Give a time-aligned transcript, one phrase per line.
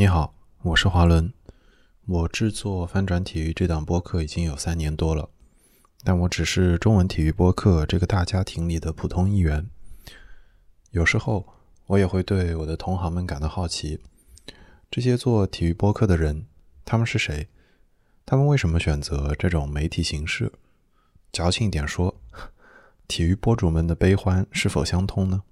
[0.00, 0.32] 你好，
[0.62, 1.32] 我是华伦。
[2.06, 5.28] 我制作翻转体育这档播客已经有三年多了，
[6.04, 9.68] 但我只是中文体育播客这个大家庭里的普通一员。
[10.92, 11.48] 有时候
[11.88, 13.98] 我也会对我的同行们感到好奇：
[14.88, 16.46] 这些做体育播客的人，
[16.84, 17.48] 他们是谁？
[18.24, 20.52] 他们为什么选择这种媒体形式？
[21.32, 22.14] 矫情一点说，
[23.08, 25.42] 体育博主们的悲欢是否相通呢？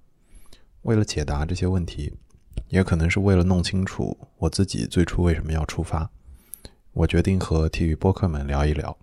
[0.82, 2.14] 为了解答这些问题。
[2.68, 6.10] 也可能是为了弄清楚我自己最初为什么要出发，
[6.92, 8.96] 我决定和体育播客们聊一聊。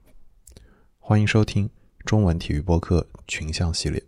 [0.99, 1.69] 欢迎收听
[2.03, 4.03] 中文体育播客群像系列。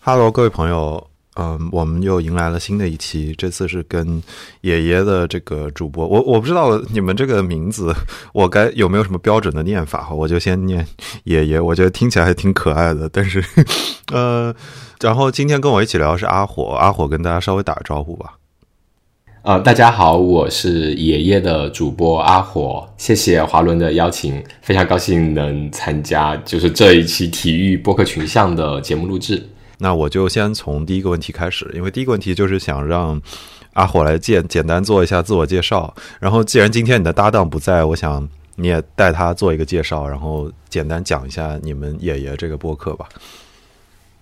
[0.00, 4.22] Hello，各位朋友，嗯，我们又迎来了新的一期，这次是跟
[4.60, 7.94] 爷爷的这个主播，我我不知道你们这个名字
[8.34, 10.86] 我该有没有什么标准的念法，我就先念
[11.24, 13.08] 爷爷，我觉得听起来还挺可爱的。
[13.08, 13.42] 但是，
[14.12, 14.54] 呃，
[15.00, 18.36] 然后今天跟我一起聊是阿火，阿火跟大家稍微打个招呼吧。
[19.42, 29.42] 呃，大家好，我是爷爷的主播阿火，谢谢华伦的邀请，非常高兴能参加，就是这一期体育播客群像的节目录制。
[29.78, 33.18] 那我就先从第一个问题开始，因为第一个问题就是想让
[33.72, 35.94] 阿火来简简单做一下自我介绍。
[36.18, 43.08] 然后，既然今天你的搭档不在，我想你也带他做一个介绍，然后简单讲一下你们爷爷这个播客吧。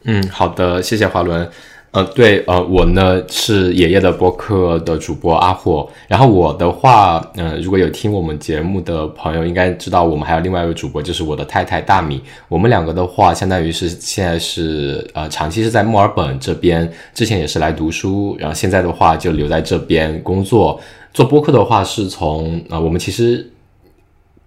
[0.04, 1.50] 嗯，好的，谢谢华伦。
[1.98, 5.90] 呃，对，呃，我呢是爷爷的播客的主播阿火。
[6.06, 12.22] 然后我的话，嗯，如果有听我们节目的朋友，应该知道我们还有另外一位主播，就是我的太太大米。
[12.48, 20.80] 我们两个的话，相当于是现在是呃，长期是在墨尔本这边，之前也是来读书，然后现在的话就留在这边工作。
[21.12, 23.44] 做播客的话，是从啊，我们其实。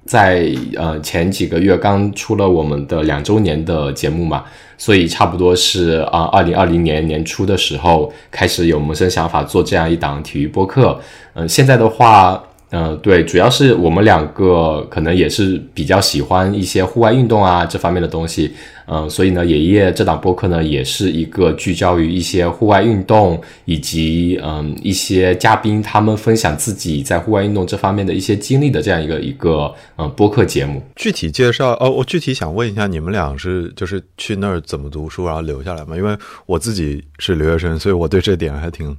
[0.06, 4.44] 在呃前几个月刚出了我们的两周年的节目嘛，
[4.78, 11.00] 所以差不多是啊二零二零年年初的时候开始有萌生想法做这样一档体育播客。
[11.34, 12.44] 嗯，现在的话。
[12.74, 18.54] 嗯，对，主要是我们两个可能也是比较喜欢一些户外运动啊这方面的东西，
[18.94, 30.84] 嗯，所以呢，爷爷这档播客呢也是一个聚焦于一些户外运动以及嗯一些嘉宾他们分享自己在户外运动这方面的一些经历的这样一个一个嗯播客节目。
[30.98, 35.96] 具体介绍哦，我具体想问一下，你们俩是就是去那儿怎么读书，然后留下来吗？
[35.96, 36.14] 因为
[36.46, 38.94] 我自己是留学生，所以我对这点还挺。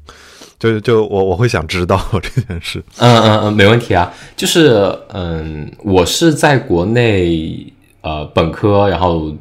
[0.59, 4.15] 就就我我会想知道 这件事，嗯嗯嗯，没问题啊。
[4.37, 7.67] 就是嗯，我是在国内
[8.01, 9.37] 呃本科，然后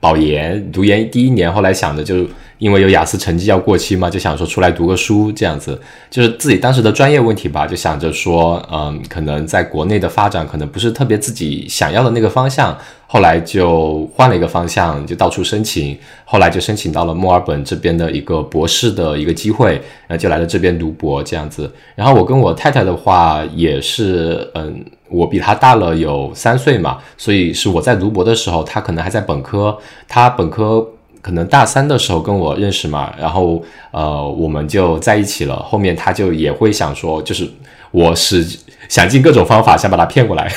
[0.00, 2.26] 保研读研第一年，后来想着就
[2.58, 5.80] 因为有雅思成绩要过期嘛，就想说出来读个书这样子。
[6.10, 12.76] 就是自己当时的专业问题吧，就想着说嗯，可能在国内的发展可能不是特别自己想要的那个方向。
[13.06, 15.96] 后来就换了一个方向，就到处申请。
[16.24, 19.74] 后来就申请到了墨尔本这边的一个博士的一个机会，
[20.08, 21.70] 然后，就来了这边读博这样子。
[21.94, 29.78] 然后我跟我太太的话也是，嗯，我比她大了有三岁嘛，所以是我在读博的时候，她可能还在本科。
[30.08, 30.84] 她本科
[31.24, 35.56] 可能大三的时候跟我认识嘛，然后呃，我们就在一起了。
[35.62, 37.48] 后面他就也会想说，就是
[37.94, 38.44] 我是。
[38.86, 40.52] 想尽各种方法想把他骗过来，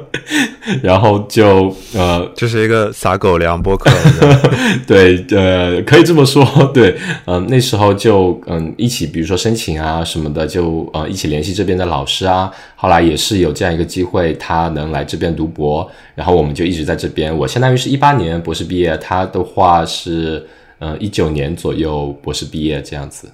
[0.84, 3.90] 然后就呃，这是一个撒狗粮播客，
[4.86, 6.44] 对，呃，可以这么说，
[6.74, 6.94] 对，
[7.24, 17.34] 嗯，那时候就嗯一起，比如说申请啊什么的，就呃一起联系这边的老师啊，后来也是有这样一个机会，他能来这边读博，然后我们就一直在这边。
[17.34, 20.46] 我相当于是一八年博士毕业，他的话是
[20.80, 23.26] 嗯一九年左右博士毕业这样子。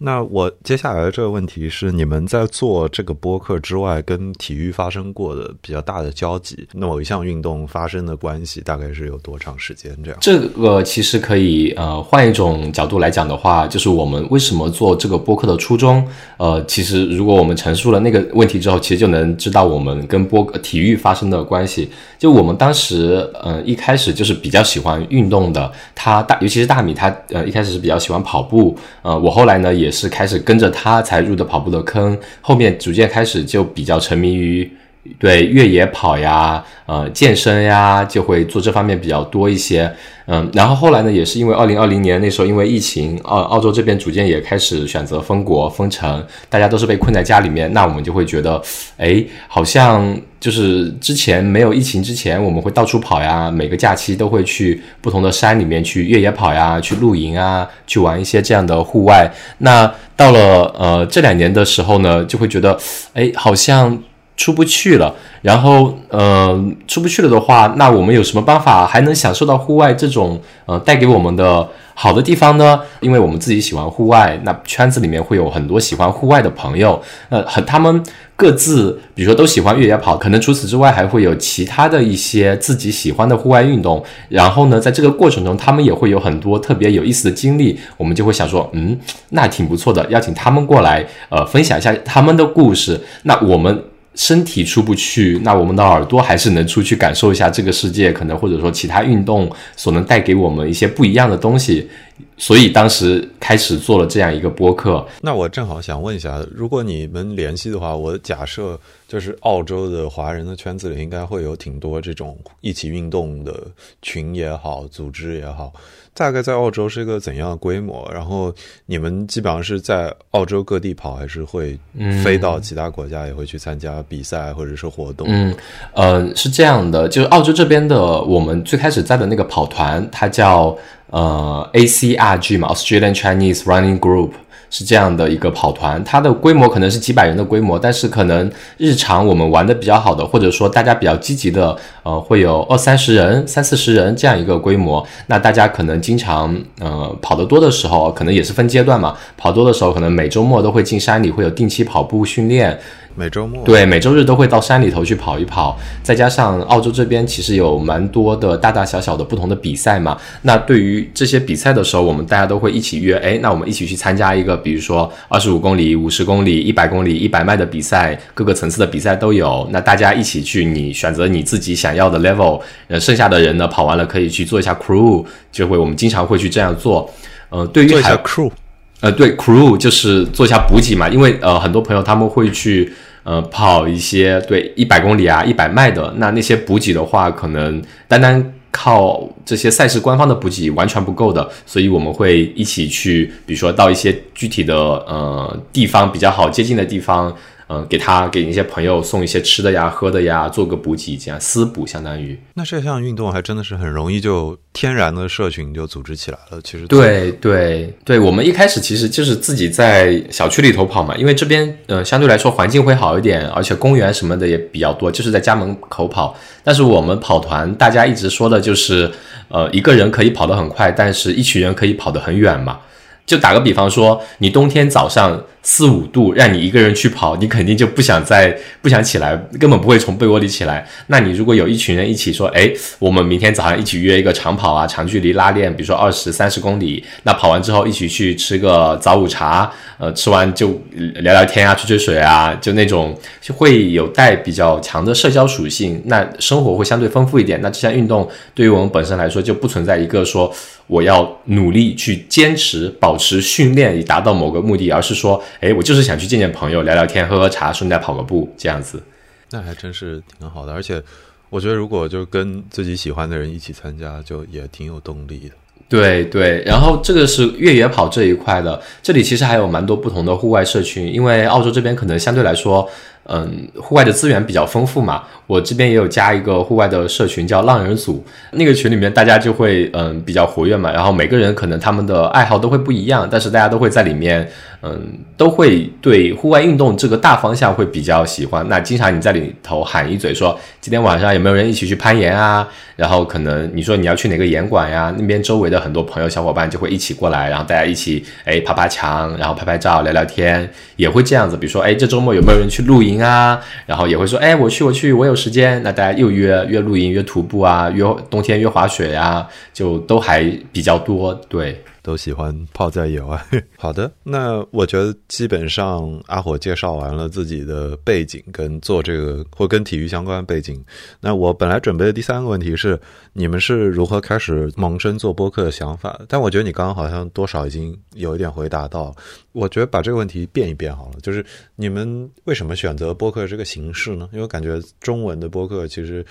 [0.00, 9.92] 那我接下来的这个问题是，你们在做这个播客之外，跟体育发生过的比较大的交集，那某一项运动发生的关系大概是有多长时间？
[10.04, 16.06] 这样，这个其实可以呃换一种角度来讲的话，就是我们为什么做这个播客的初衷。
[16.36, 21.90] 呃，其实如果我们陈述了那个问题之后，其实就能知道我们跟播体育发生的关系。
[22.16, 28.76] 就我们当时呃一开始就是比较喜欢运动的，他大尤其是大米，他呃一开始是比较喜欢跑步。
[29.02, 29.87] 呃，我后来呢也。
[29.88, 34.70] 也是开始跟着他才入的跑步的坑，后面逐渐开始就比较沉迷于
[35.18, 39.90] 对越野跑呀、呃健身呀，就会做这方面比较多一些。
[40.30, 48.60] 嗯，然后后来呢，也是因为二零二零年那时候因为疫情，澳澳洲这边逐渐也开始选择封国封城，大家都是被困在家里面，那我们就会觉得，
[48.98, 59.32] 哎，好像就是之前没有疫情之前，我们会到处跑呀，每个假期都会去不同的山里面去越野跑呀，去露营啊，去玩一些这样的户外。
[59.56, 62.78] 那到了呃这两年的时候呢，就会觉得，
[63.14, 63.98] 哎，好像。
[64.38, 65.14] 出不去了。
[65.42, 71.68] 然后，呃，出不去了的话，那我们有什么办法还能享受到户外这种呃带给我们的？
[72.00, 78.00] 好的地方呢，因为我们自己喜欢户外，那圈子里面会有很多喜欢户外的朋友，呃，很他们
[78.36, 84.00] 各自，比如说都喜欢越野跑，可能除此之外还会有其他的一些自己喜欢的户外运动。
[84.28, 88.96] 然后呢，在这个过程中，他们也会有很多特别有意思的经历，我们就会想说，嗯，
[89.30, 93.00] 那挺不错的，邀请他们过来，呃，分享一下他们的故事。
[93.24, 93.82] 那我们。
[94.18, 101.88] 身体出不去，那我们的耳朵还是能出去感受一下这个世界，可能或者说其他运动所能带给我们一些不一样的东西。
[102.36, 105.06] 所以当时开始做了这样一个播客。
[105.20, 108.78] 那我正好想问一下，如果你们联系的话，我假设
[109.08, 113.66] 就是澳洲的华人的圈子里应该会有挺多这种一起运动的
[114.02, 115.72] 群也好，组织也好。
[116.12, 118.08] 大概在澳洲是一个怎样的规模？
[118.12, 118.52] 然后
[118.86, 121.78] 你们基本上是在澳洲各地跑，还是会
[122.22, 125.26] 飞到其他国家也会去参加比赛或者是活动？
[125.30, 125.54] 嗯，
[125.94, 130.76] 呃，是这样的，就是澳洲这边的，我们最开始在的那个跑团，它叫。
[131.10, 134.32] 呃，ACRG 嘛，Australian Chinese Running Group
[134.70, 145.04] 是这样的一个跑团，它的规模可能是几百人的规模，但是可能日常我们玩的比较好的，或者说大家比较积极的，呃，会有二三十人、三四十人这样一个规模。
[145.26, 152.78] 那大家可能经常呃跑得多的时候，可能也是分阶段嘛，跑多的时候可能每周末都会进山里，会有定期跑步训练。
[153.14, 160.16] 每周末对每周日都会到山里头去跑一跑，再加上澳洲这边其实有蛮多的大大小小的不同的比赛嘛。
[160.42, 169.68] 那对于这些比赛的时候，我们大家都会一起约，哎，那我们一起去参加一个，比如说二十五公里、五十公里、一百公里、一百迈的比赛，各个层次的比赛都有。
[169.72, 177.10] 那大家一起去，你选择你自己想要的 level，呃，剩下的人呢跑完了可以去做一下 crew，就会我们经常会去这样做。
[177.50, 178.50] 呃，对于做一下 crew，
[179.00, 182.92] 呃，对 crew 就是做一下补给嘛，因为呃很多朋友他们会去。
[183.24, 197.36] 呃，跑一些对一百公里啊、一百迈的，那那些补给的话，可能单单靠这些赛事官方的补给完全不够的，所以我们会一起去，比如说到一些具体的呃地方比较好接近的地方。
[197.70, 202.38] 嗯，给他给一些朋友送一些吃的呀、喝的呀，做个补给，这样私补相当于。
[202.54, 206.58] 那这项运动还真的是很容易就天然的社群就组织起来了。
[206.64, 216.34] 其实对对对，我们一开始其实就是自己在小区里头跑嘛，因为这边呃相对来说环境会好一点，而且公园什么的也比较多，就是在家门口跑。
[216.64, 219.10] 但是我们跑团大家一直说的就是，
[219.48, 222.78] 呃，一个人可以跑得很快，但是一群人可以跑得很远嘛。
[223.26, 225.44] 就打个比方说，你冬天早上。
[225.70, 230.88] 四五度，让你一个人去跑，你肯定就不想再不想起来，根本不会从被窝里起来。
[231.08, 240.68] 那你如果有一群人一起说，哎，我们明天早上一起约一个长跑啊，长距离拉练，比如说二十三十公里，那跑完之后一起去吃个早午茶，呃，吃完就
[241.16, 243.14] 聊聊天啊，吹吹水啊，就那种
[243.54, 247.60] 会有带比较强的社交属性，那生活会相对丰富一点。
[247.60, 250.50] 那这项运动对于我们本身来说就不存在一个说
[250.86, 255.38] 我要努力去坚持保持训练以达到某个目的，而是说。
[255.60, 259.02] 哎，我就是想去见见朋友，聊聊天，喝喝茶，顺带跑个步，这样子。
[259.50, 261.02] 那还真是挺好的，而且
[261.50, 265.54] 我觉得如果就跟自己喜欢的人一起参加，就也挺有动力的。
[265.88, 272.88] 对对，然后这个是越野跑这一块的，这里其实还有蛮多不同的户外社群，因为澳洲这边可能相对来说。
[273.26, 278.24] 嗯，户外的资源比较丰富嘛，我这边也有加一个户外的社群，叫浪人组。
[278.52, 284.98] 那个群里面大家就会嗯比较活跃嘛，然后每个人可能他们的爱好都会不一样，但是大家都会在里面，嗯，
[285.36, 288.66] 都会对户外运动这个大方向会比较喜欢。
[288.66, 292.66] 那经常你在里头喊一嘴说，今天晚上有没有人一起去攀岩啊？
[292.96, 295.14] 然后可能你说你要去哪个岩馆呀？
[295.18, 300.66] 那边周围的很多朋友小伙伴就会一起过来，然后大家一起哎爬爬墙，然后拍拍照，聊聊天，
[300.96, 301.58] 也会这样子。
[301.58, 303.07] 比如说哎，这周末有没有人去露营？
[303.08, 311.82] 营啊，然后也会说，哎，我去，我去，我有时间，那大家又约约露营，约徒步啊，约冬天约滑雪呀，就都还比较多，对。
[312.08, 313.38] 都喜欢泡在野外。
[313.76, 320.82] 好的，那我觉得基本上阿火介绍完了自己的背景跟做这个或跟体育相关背景。
[321.20, 322.98] 那我本来准备的第三个问题是，
[323.34, 326.18] 你们是如何开始萌生做播客的想法？
[326.26, 329.14] 但我觉得你刚刚好像多少已经有一点回答到。
[329.52, 331.44] 我觉得把这个问题变一变好了，就是
[331.76, 334.26] 你们为什么选择播客这个形式呢？
[334.32, 336.24] 因为感觉中文的播客其实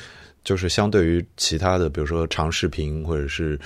[0.43, 3.59] 就是相对于其他的，比如说长视频或者是。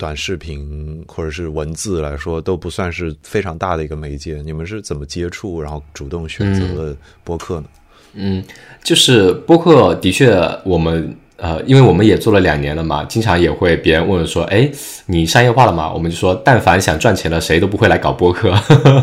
[0.00, 7.66] 短视频或者是文字来说都不算是非常大的一个媒介，你们是怎么接触，然后主动选择了播客呢？
[8.14, 8.42] 嗯，
[8.82, 14.70] 就是播客的确，我们呃，因为我们也做了两年了嘛，经常也会别人问说，哎，
[15.06, 15.90] 你商业化了吗？
[15.90, 18.52] 我们就说，但凡想赚钱的，谁都不会来搞播客，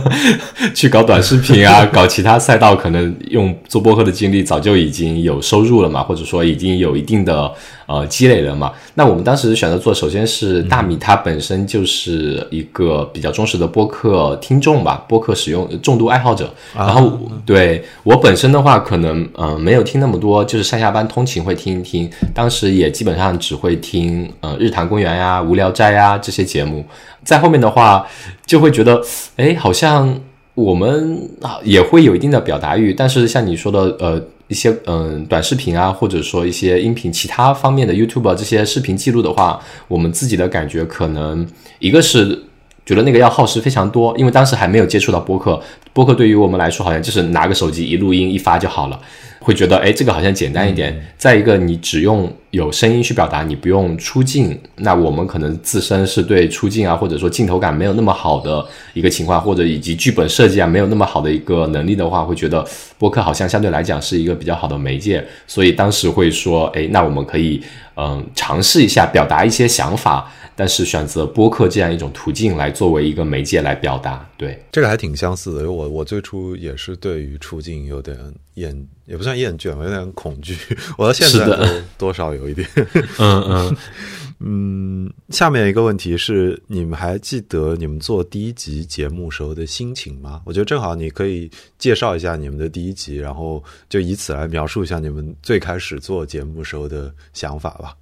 [0.75, 7.51] 去搞短视频啊， 搞其他赛道，可能用做播客的经历早就已经有收入了嘛，或者说已经有一定的
[7.88, 8.72] 呃积累了嘛。
[8.94, 16.53] 那我们当时选择做，首先是大米，它本身就是一个比较忠实的播客听众吧，播客使用重度爱好者。
[16.75, 22.08] 然后对我本身的话，可能呃没有听那么多，就是上下班通勤会听一听。
[22.34, 26.86] 当时也基本上只会听呃日坛公园呀、无聊斋呀这些节目，
[27.24, 28.05] 在后面的话
[28.46, 29.01] 就会觉得，
[29.36, 30.19] 哎，好像
[30.53, 31.29] 我们
[31.63, 41.46] 也会有一定的表达欲，但是像你说的，呃，一些嗯短视频啊，或者说一些音频其他方面的 YouTube 这些视频记录的话，我们自己的感觉可能
[41.79, 42.43] 一个是
[42.86, 45.62] 觉得那个要耗时非常多，因为当时还没有接触到播客，
[45.93, 49.00] 播客对于我们来说好像就是拿个手机一录音一发就好了。
[49.48, 50.94] 会觉得哎，这个好像简单一点。
[51.18, 54.60] 再一个，你只用有声音去表达，你不用出镜。
[54.75, 62.62] 那我们可能自身是对出镜啊，或者说镜头感没有那么好的一个情况，或者以及剧本设计啊没有那么好的一个能力的话，会觉得
[62.98, 65.25] 播客好像相对来讲是一个比较好的媒介。
[65.48, 67.63] 所以当时会说，哎，那我们可以
[67.96, 70.30] 嗯尝试一下表达一些想法。
[70.58, 75.60] 但是选择播客这样一种途径来作为一个媒介来表达，对这个还挺相似的。
[75.62, 78.18] 因为我我最初也是对于出镜有点
[78.56, 80.58] 厌，也不算厌倦，我有点恐惧。
[80.98, 82.68] 我到现在都多少有一点。
[83.20, 83.78] 嗯嗯
[84.40, 85.14] 嗯。
[85.30, 90.42] 下面一个问题是，你们还记得你们做第一集节目时候的心情吗？
[90.44, 97.96] 我觉得正好你可以介绍一下你们的第一集，然后就以此来描述一下你们最开始做节目时候的想法吧。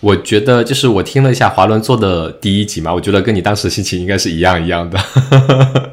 [0.00, 4.98] 我觉得就是我听了一下华伦做的第一集嘛，我觉得跟你当时心情应该是一样一样的，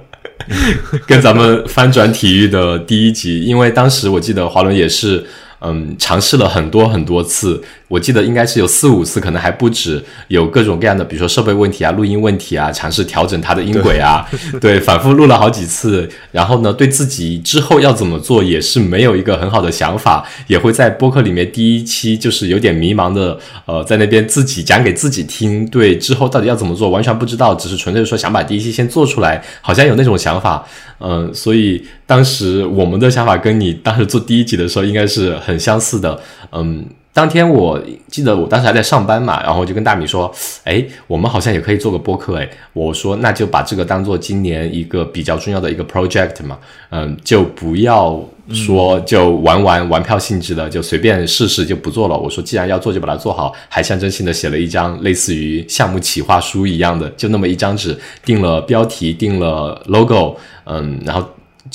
[1.08, 5.26] 跟咱们翻转体育的第一集，因为当时我记得华伦也是
[5.62, 7.62] 嗯尝试了很多很多次。
[7.88, 14.28] 我记得应该是有四五次，可能还不止，有各种各样的，比如说设备问题啊、录音问题啊，尝试调整它的音轨啊，
[14.60, 16.10] 对，反复录了好几次。
[16.32, 30.68] 然后呢，对自己之后要怎么做也是没有一个很好的想法，也会在播客里面第一期就是有点迷茫的，呃，在那边自己讲给自己听，对，之后到底要怎么做完全不知道，只是纯粹说想把第一期先做出来，好像有那种想法，
[31.00, 36.20] 嗯，所以当时我们的想法跟你当时做第一集的时候应该是很相似的，
[36.52, 36.84] 嗯。
[37.16, 40.30] 当天我记得我当时还在上班嘛，然后我就跟大米说
[40.66, 46.58] ：“哎，我们好像也可以做个播客。”哎，我说那就把这个当做今年一个比较重要的一个 project 嘛，
[46.90, 52.18] 嗯，就不要说就玩玩玩票性质的，就随便试试就不做了。
[52.18, 61.26] 我说既然要做，就把它做好，还象征性的写了一张类似于项目企划书一样的，就那么一张纸，定了标题，定了 logo，嗯，然后。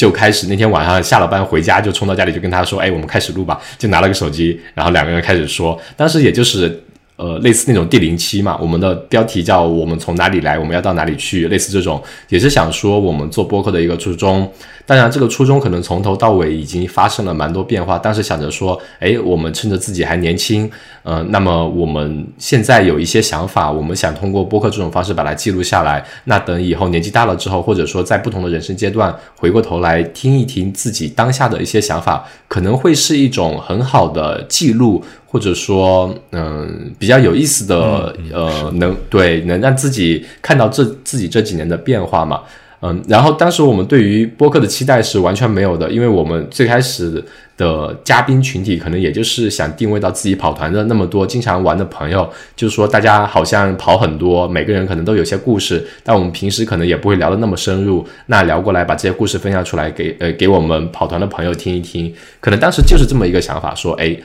[0.00, 6.82] 就开始那天晚上下了班回家就冲到家里就跟他说，哎，我们开始录吧，就拿了个手机，然后两个人开始说，当时也就是。
[7.20, 14.50] 呃，类似那种第零期嘛，我们的标题叫“我们从哪里来，我们要到哪里去”，类似这种，也是想说我们做播客的一个初衷。
[14.86, 17.98] 当然，这个初衷可能从头到尾已经发生了蛮多变化。
[17.98, 20.68] 当时想着说，哎，我们趁着自己还年轻，
[21.02, 26.04] 呃，那么我们现在有一些想法，我们想通过播客这种方式把它记录下来。
[26.24, 35.04] 那等以后年纪大了之后，或者说在不同的人生阶段，回过头来听一听自己当下的一些想法，可能会是一种很好的记录。
[35.32, 42.40] 或者说，嗯，比较有意思的，呃，能对能让自己看到这自己这几年的变化嘛，
[42.82, 47.24] 嗯，然后当时我们对于播客的期待是完全没有的，因为我们最开始
[47.56, 64.16] 的嘉宾群体可能也就是想定位到自己跑团的那么多经常玩的朋友，就是说大家好像跑很多，每个人可能都有些故事，但我们平时可能也不会聊得那么深入，那聊过来把这些故事分享出来给呃给我们跑团的朋友听一听，可能当时就是这么一个想法，说哎。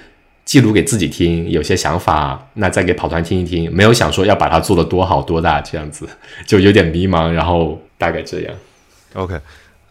[0.46, 3.70] 记录给自己听，有些想法，那再给跑团听一听。
[3.76, 6.08] 没有想说要把它做的多好多大，这样子
[6.46, 7.30] 就有点迷茫。
[7.30, 8.54] 然后大概这样。
[9.14, 9.36] OK。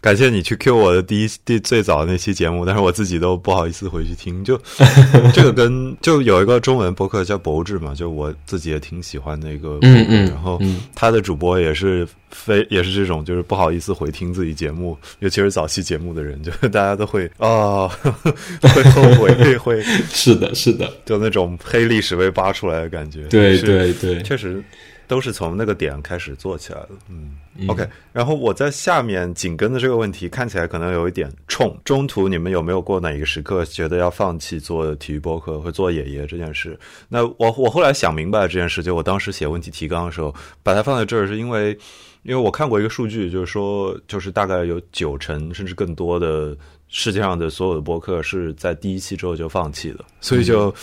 [0.05, 4.45] 感谢你去 Q 我的第一第最早的那期节目，但是我自己都不好意思回去听。
[4.45, 4.61] 就
[5.33, 10.61] 这个跟就有一个中文博客叫博智嘛，就我自己也挺喜欢那个，嗯嗯，然后
[10.95, 17.89] 他的主播也是非也是这种，就是不好意思回听自己节目，尤其是早期节目的人，就大家都会啊
[18.61, 23.23] 会后悔， 会是的，是的，就那种黑历史被扒出来的感觉。
[23.29, 24.63] 对对对，确实。
[25.07, 27.37] 都是从那个点开始做起来的，嗯
[27.69, 27.87] ，OK。
[28.13, 31.77] 然后我在下面紧跟的这个问题看起来可能有一点冲。
[31.85, 36.79] 中途你们有没有过哪一个时刻觉得要放弃做体育播客或做爷爷这件事？
[37.09, 41.79] 那我我后来想明白了这件事，就我当时写问题提纲的时候把它放在这儿，是因为
[42.23, 46.57] 因为我看过一个数据，就是说就是大概有九成甚至更多的
[46.89, 50.75] 世界上的所有的播客是在第一期之后就放弃的，所以就。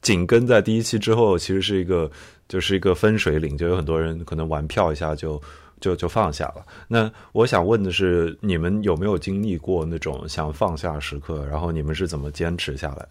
[0.00, 2.08] 紧跟在第一期之后，其实是一个
[2.48, 5.40] 就是一个分水岭，就有很多人可能玩票一下就
[5.80, 6.62] 就就放下了。
[6.88, 11.46] 那我想问的是，你们有没有经历过那种想放下时刻？
[11.50, 13.08] 然后你们是怎么坚持下来的？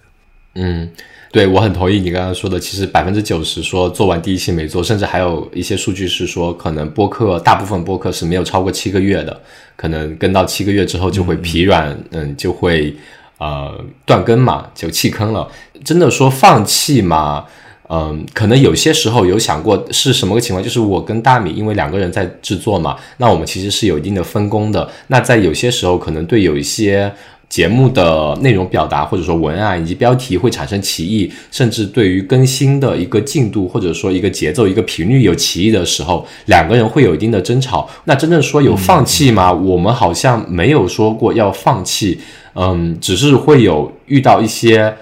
[0.59, 0.91] 嗯，
[1.31, 2.59] 对我很同意你刚刚说的。
[2.59, 9.39] 其实百分之九十说做完第一期没做，甚至还有一些数据是说，可能播客大部分播客是没有超过七个月的，
[9.75, 12.95] 可能跟到七个月之后就会疲软，嗯，就会
[13.37, 15.47] 呃断更嘛，就弃坑了。
[15.85, 17.45] 真的说放弃嘛，
[17.89, 24.89] 嗯，可能有些时候有想过是什么个情况，就是我跟大米因为两个人在制作嘛，那我们其实是有一定的分工的。
[25.07, 27.11] 那在有些时候可能对有一些。
[27.49, 37.89] 节目的内容表达，或者说文案以及标题会产生歧义，甚至对于更新的一个进度，或者说一个节奏、一个频率有歧义的时候，两个人会有一定的争吵。
[38.03, 39.49] 那真正说有放弃吗？
[39.53, 42.19] 我们好像没有说过要放弃，
[42.53, 44.93] 嗯，只是会有遇到一些。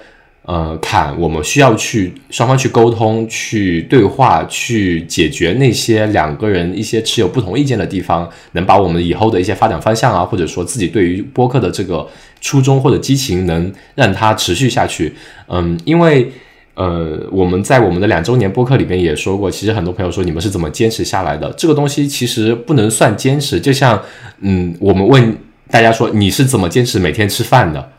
[0.46, 12.06] 呃，坎，我们需要去双方去沟通、去对话、去解决那些两个人一些持有不同意见的地方，能把我们以后的一些发展方向啊，或者说自己对于播客的这个
[12.40, 15.12] 初衷或者激情，能让它持续下去。
[15.48, 16.30] 嗯，因为
[16.74, 21.52] 呃，我们在我们的两周年播客里边也说过，其实很多朋友说你们是怎么坚持下来的？
[21.54, 24.00] 这个东西其实不能算坚持，就像
[24.38, 25.36] 嗯，我们问
[25.68, 27.90] 大家说你是怎么坚持每天吃饭的？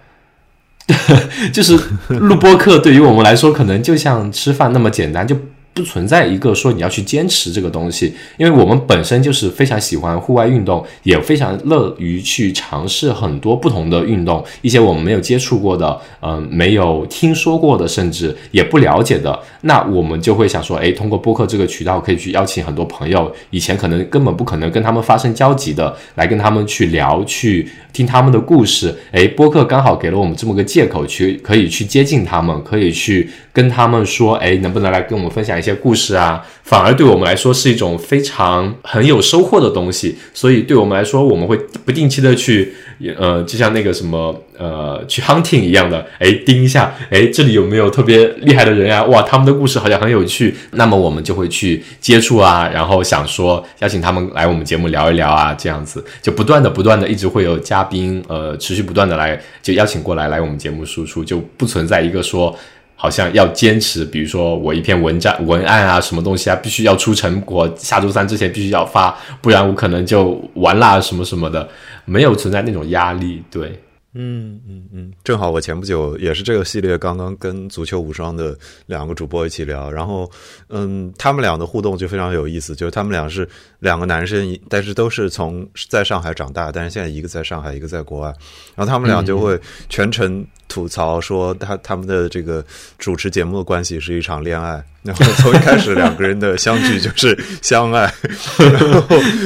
[1.51, 1.77] 就是
[2.07, 5.35] 录播课，对于我们来说，可能就像吃饭那么简单，就。
[5.77, 35.66] 不存在一个说你要去坚持这个东西，因为我们本身就是非常喜欢户外运动，也非常乐于去尝试很多不同的运动，一些我们没有接触过的，嗯，没有听说过的，甚至也不了解的，那我们就会想说，哎，通过播客这个渠道，可以去邀请很多朋友，以前可能根本不可能跟他们发生交集的，来跟他们去聊，去听他们的故事，哎，播客刚好给了我们这么个借口，去可以去接近他们，可以去跟他们说，哎，能不能来跟我们分享一些。
[35.67, 40.17] 些故事啊，反而对我们来说是一种非常很有收获的东西。
[40.33, 42.73] 所以对我们来说，我们会不定期的去，
[43.17, 49.03] 呃，就像那个什么，呃，去 hunting 一样的，哎，盯一下，哎，这里有没有特别厉害的人呀？
[49.05, 50.55] 哇，他们的故事好像很有趣。
[50.71, 62.55] 那么我们就会去接触啊，然后想说邀请他们来我们节目聊一聊啊，这样子就不断的、不断的，一直会有嘉宾，呃，持续不断的来就邀请过来来我们节目输出，就不存在一个说。
[62.99, 71.69] 好像要坚持，比如说我一篇文章文案啊，什么东西啊，必须要出成果，下周三之前必须要发，不然我可能就完啦，什么什么的，
[72.05, 73.79] 没有存在那种压力，对。
[74.13, 80.29] 嗯嗯嗯，正好我前不久也是这个系列刚刚跟足球无双的两个主播一起聊，然后
[80.69, 83.47] 嗯，他们俩的互动就非常有意思，就是他们俩是
[83.79, 88.33] 两个男生，但是都是从在上海长大，但是现在一个在上海，一个在国外，
[88.75, 92.65] 然后他们俩就会全程吐槽说他他们的这个
[92.97, 98.11] 主持节目的关系是一场恋爱，然后从一开始两个人的相聚就是相爱，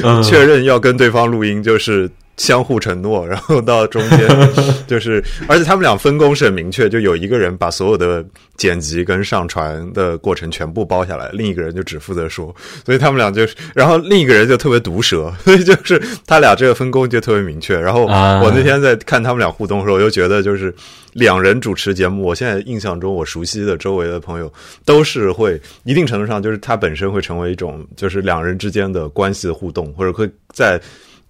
[0.02, 2.10] 然后 确认要跟对方录音就是。
[2.36, 4.28] 相互承诺， 然后到中间
[4.88, 8.24] 就是，而且他们俩分工是很明确，就有一个人把所有的
[8.56, 17.78] 剪辑跟上传的过程全部包下来，另一个人就只负责说，所以他们俩就是，然后另一个人就特别毒舌， 所以就是他俩这个分工就特别明确。
[17.78, 20.74] 然后我那天在看他们俩互动的时候，我就觉得就是
[21.12, 24.52] 两人主持节目，我现在印象中我熟悉的周围的朋友
[24.84, 30.80] 都是会一定程度上就是他本身会成为一种就是两人之间的关系的互动，或者会在。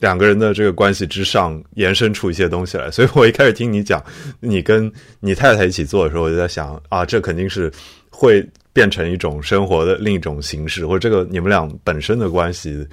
[0.02, 4.02] 两个人的这个关系之上延伸出一些东西来， 所以我一开始听你讲
[4.40, 7.72] 你跟你太太一起做的时候，我就在想啊，这肯定是
[8.10, 12.84] 会变成一种生活的另一种形式，或者这个你们俩本身的关系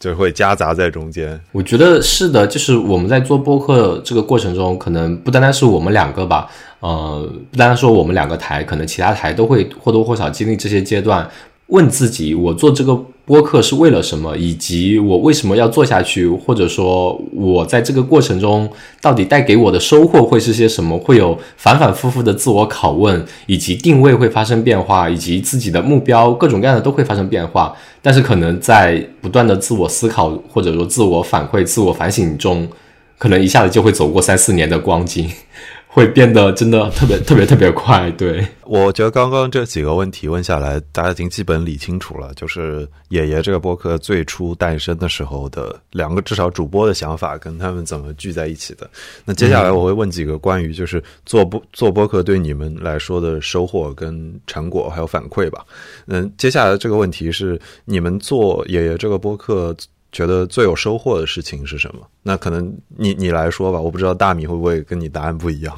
[0.00, 1.38] 就会夹杂在中间。
[1.52, 6.48] 我觉得是的，就是我们在做播客这个过程中，可能不单单是我们两个吧，
[6.80, 11.30] 呃，不单单说我们两个台，可能其他台都会或多或少经历这些阶段。
[11.68, 12.94] 问自己，我做这个
[13.26, 20.98] 播客是为了什么，以及我为什么要做下去，或者说，我在这个过程中到底带给我的收获会是些什么？
[20.98, 27.74] 会有反反复复的自我拷问，以及定位会发生变化，以及自己的目标各种各样的都会发生变化。
[28.02, 32.68] 但是，可能在不断的自我思考，或者说自我反馈、自我反省中，
[33.16, 35.30] 可能一下子就会走过三四年的光景。
[35.94, 42.32] 会变得真的特别特别特别快，对我觉得刚刚这几个问题问下来，大家已经基本理清楚了。
[42.34, 48.90] 就是爷爷这个播客最初诞生的时候的两个至少主播的想法，跟他们怎么聚在一起的。
[49.24, 55.64] 那接下来我会问几个关于就是做播做播客对你们来说的收获跟成果还有反馈吧。
[56.06, 59.72] 嗯，接下来这个问题是你们做爷爷这个播客。
[60.14, 62.00] 觉得最有收获的事情是什么？
[62.22, 65.76] 那可能你你来说吧，我不知道大米会不会跟你答案不一样。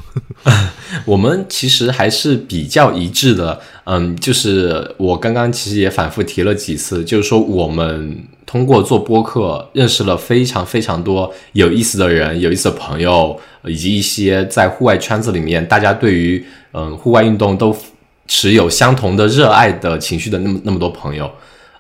[1.07, 17.75] 我们其实还是比较一致的，嗯，就是我刚刚其实也反复提了几次，就是说我们通过做播客认识了非常非常多有意思的人、有意思的朋友，以及一些在户外圈子里面大家对于嗯户外运动都
[18.29, 21.31] 持有相同的热爱的情绪的那么那么多朋友，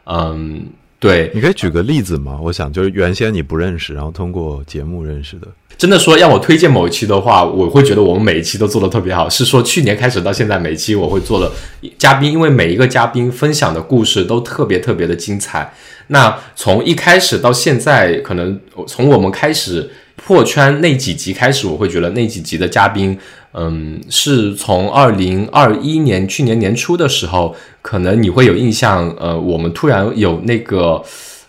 [0.07, 0.65] 嗯，
[0.99, 2.39] 对，你可以举个例子吗？
[2.43, 5.47] 我想就是原先你不认识，然后通过节目认识的。
[5.77, 9.29] 真的说让我推荐某一期的话，我会觉得我们每一期都做的特别好。
[9.29, 11.53] 是说去年开始到现在，每一期我会做的
[11.99, 15.71] 嘉宾，因为每一个嘉宾分享的故事都特别特别的精彩。
[16.07, 23.19] 那从一开始到现在，可能从我们开始破圈那几集开始，我会觉得那几集的嘉宾，
[23.59, 31.03] 嗯，是从二零二一年去年年初的时候，可能你会有印象，呃，我们突然有那个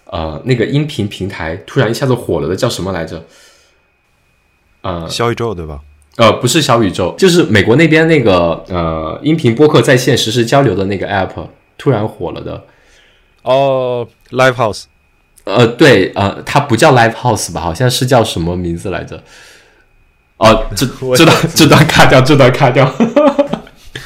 [0.06, 3.26] 呃那个音频平台突然一下子火了的，叫什么来着？
[4.84, 5.82] 呃，小宇宙对吧？
[6.15, 12.63] 呃，不是小宇宙，就是美国那边那个呃音频播客在线实时交流的那个 app 突然火了的。
[13.41, 14.86] 哦，Live House。
[15.43, 17.60] 呃，对，呃，它不叫 Live House 吧？
[17.60, 19.22] 好像是叫什么名字来着？
[20.38, 22.91] 哦，这 这段这段卡掉，这段卡掉。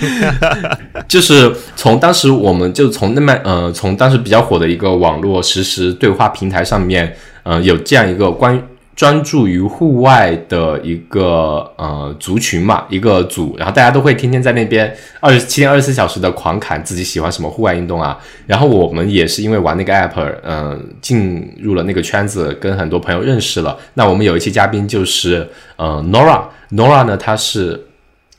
[1.07, 8.61] 就是从当时我们就从那么呃从当时比较火的一个网络实时对话平台上面，呃，有这样一个关于。
[9.01, 18.15] 专注于户外的一个呃族群嘛，一个组，然后大家都会天天在那边二十七天二十四小时的狂侃自己喜欢什么户外运动啊。
[18.45, 23.75] 然后我们也是因为玩那个 app，嗯，进入了那个圈子，跟很多朋友认识了。
[23.95, 27.87] 那我们有一期嘉宾就是呃 Nora，Nora 呢，他是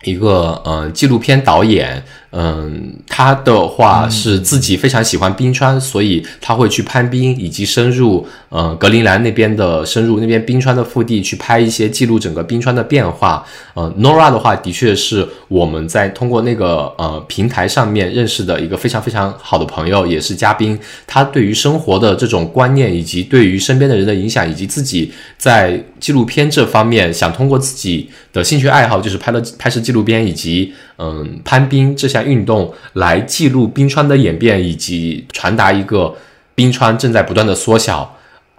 [0.04, 2.00] 一个呃纪录片导演。
[2.34, 13.44] 嗯，他的话是自己非常喜欢冰川，所以他会去攀冰，以及深入呃格陵兰那边的深入那边冰川的腹地去拍一些记录整个冰川的变化。
[13.74, 20.78] 呃，Nora 的话的确是我们在通过那个呃平台上面认识的一个非常非常好的朋友，也是嘉宾。
[21.06, 30.72] 他对于生活的这种观念，以及对于身边的人的影响，以及自己在纪录片这方面想通过自己的兴趣爱好，就是拍了拍摄纪录片以及。
[30.98, 36.14] 嗯，攀冰这项运动来记录冰川的演变，以及传达一个
[36.54, 38.16] 冰川正在不断的缩小，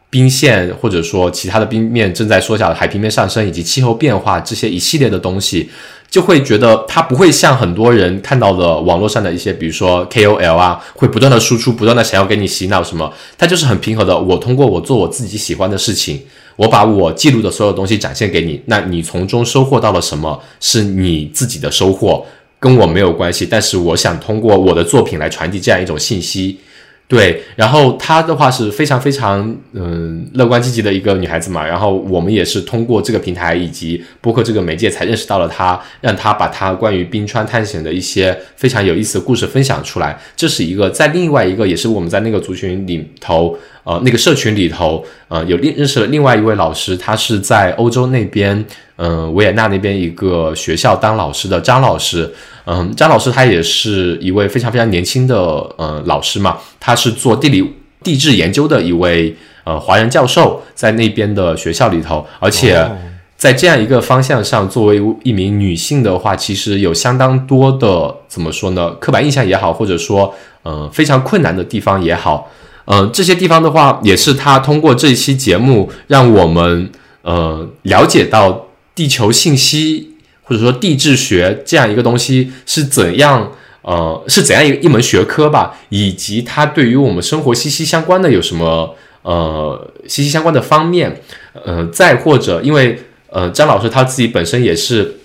[0.10, 5.70] 冰线或者说其他的冰面正在缩小，海平面上升以及气候变化这些一系列的东西，
[6.10, 14.18] 就会觉得它不会像很多人看到的网络上的一些，比如说 KOL 啊，会不断的输出，不断的想要给你洗脑什么，它就是很平和的。
[14.18, 16.22] 我通过我做我自己喜欢的事情。
[16.56, 20.40] 我把我记录的所有东西展现给你，那你从中收获到了什么？
[20.60, 22.24] 是你自己的收获，
[22.64, 23.46] 跟我没有关系。
[23.46, 26.58] 但是我想通过我的作品来传递这样一种信息。
[27.06, 40.18] 对，然后她的话是非常非常嗯乐观积极的一个女孩子嘛，然后我们也是通过这个平台以及播客这个媒介才认识到了她，让她把她关于冰川探险的一些非常有意思的故事分享出来。
[40.36, 48.66] 这是一个在另外一个也是我们在那个族群里头呃那个社群里头呃有另认识了另外一位老师，他是在欧洲那边
[48.98, 52.34] 嗯维也纳那边一个学校当老师的张老师。
[52.66, 55.36] 嗯，张老师他也是一位非常非常年轻的
[55.78, 62.90] 呃老师嘛，他是做地理地质研究的一位呃华人教授，在那边的学校里头，而且
[63.36, 68.92] 在这样一个方向上，作为一名女性的话，其实有相当多的怎么说呢？
[68.92, 72.50] 刻板印象也好，或者说嗯非常困难的地方也好，
[72.86, 76.90] 嗯这些地方的话，也是他通过这一期节目让我们
[77.22, 80.10] 呃了解到地球信息。
[80.46, 83.50] 或者说地质学这样一个东西是怎样，
[83.82, 91.22] 呃，是怎样一一门学科吧，以及它对于我们生活息息相关的有什么呃息息相关的方面，
[91.64, 95.16] 呃，再或者因为呃张老师他自己本身也是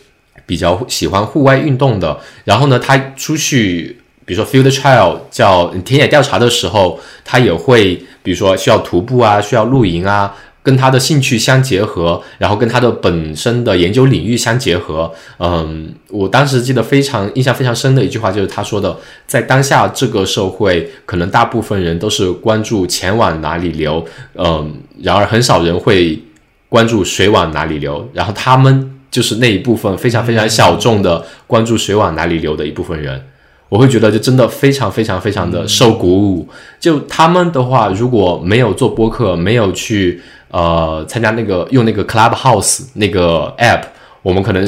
[0.47, 10.37] 比较喜欢户外运动的，然后呢，他出去比如说 field trial 叫田野调查的时候，他也会比如说需要徒步啊，需要露营啊。
[10.61, 15.11] 跟他的兴趣相结合，然后跟他的本身的研究领域相结合。
[15.39, 18.95] 嗯，我当时记得非常印象非常深的一句话，就是他说的，
[19.27, 26.23] 在当下这个社会，可能大部分人都是关注钱往哪里流，嗯，然而很少人会
[26.69, 28.07] 关注水往哪里流。
[28.13, 33.25] 然后他们就是那一部分非常非常小众的关注水往哪里流的一部分人。
[33.69, 36.49] 我会觉得就真的非常非常非常的受鼓舞。
[36.81, 40.21] 就他们的话，如果没有做播客，没有去。
[40.51, 43.83] 呃，参加那个用那个 Clubhouse 那个 app，
[44.23, 44.65] 我们可能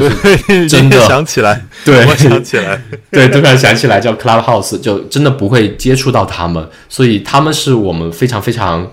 [0.69, 2.79] 真的想起来，对，我想起来，
[3.11, 8.87] 对，突然想起来叫 Clubhouse，就真的不会接触到他们，所以他们是我们非常非常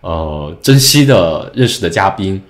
[0.00, 2.42] 呃珍惜的认识的嘉宾。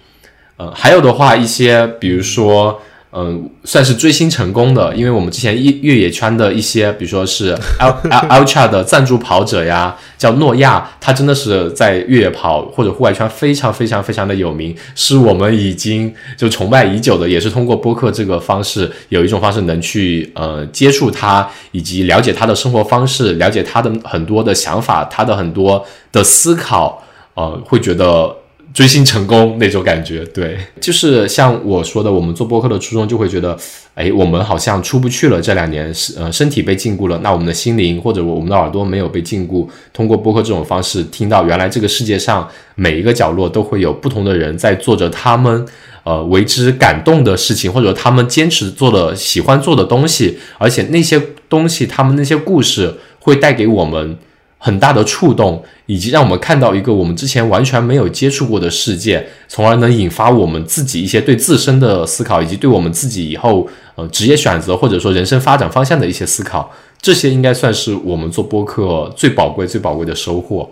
[0.56, 2.80] 呃，还有的话，一些比如说
[3.14, 28.34] 嗯，算是追星成功的，因为我们之前越越野圈的一些，比如说是 Ultra 的赞助跑者呀，叫诺亚，他真的是在越野跑或者户外圈非常非常非常的有名，是我们已经就崇拜已久的，也是通过播客这个方式，有一种方式能去呃接触他，以及了解他的生活方式，了解他的很多的想法，他的很多的思考，呃，会觉得。
[28.72, 33.56] 追星成功那种感觉，对，就是像我说的，我们做播客的初衷就会觉得，
[33.94, 35.40] 哎，我们好像出不去了。
[35.40, 45.66] 这两年是呃身体被禁锢了，那我们的心灵或者我们的耳朵没有被禁锢，通过播客这种方式，听到原来这个世界上每一个角落都会有不同的人在做着他们
[46.04, 54.16] 呃为之感动的事情，或者他们坚持做的喜欢做的东西，而且那些东西，他们那些故事会带给我们。
[54.64, 66.70] 很大的触动，以及让我们看到一个我们之前完全没有接触过的世界，从而能引发我们自己一些对自身的思考，以及对我们自己以后呃职业选择或者说人生发展方向的一些思考。
[67.00, 70.70] 这些应该算是我们做播客最宝贵、最宝贵的收获。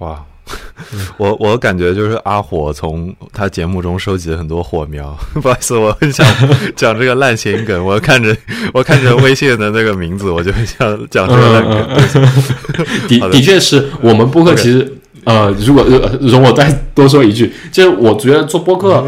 [0.00, 0.22] 哇！
[1.18, 5.16] 我我感觉就是阿火从他节目中收集了很多火苗。
[5.34, 6.26] 不好意思，我很想
[6.76, 7.84] 讲这个烂谐音梗。
[7.84, 8.36] 我看着
[8.72, 10.78] 我看着微信的那个名字，我就很想
[11.10, 13.20] 讲这个烂梗。
[13.20, 14.96] 的的确是我们播客其实。
[15.26, 15.84] 呃，如果
[16.20, 19.04] 容我再多说一句，就是我觉得做播客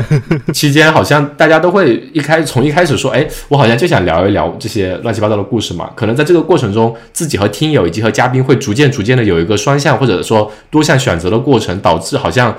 [0.52, 5.88] 期间，好像大家都会一开从一开始说，哎，我好像就想聊一聊这些乱七八糟的故事嘛。
[5.94, 12.52] 可能在这个过程中，自己和听友以及和嘉宾会逐渐逐渐的有一个双向或者说多项选择的过程，导致好像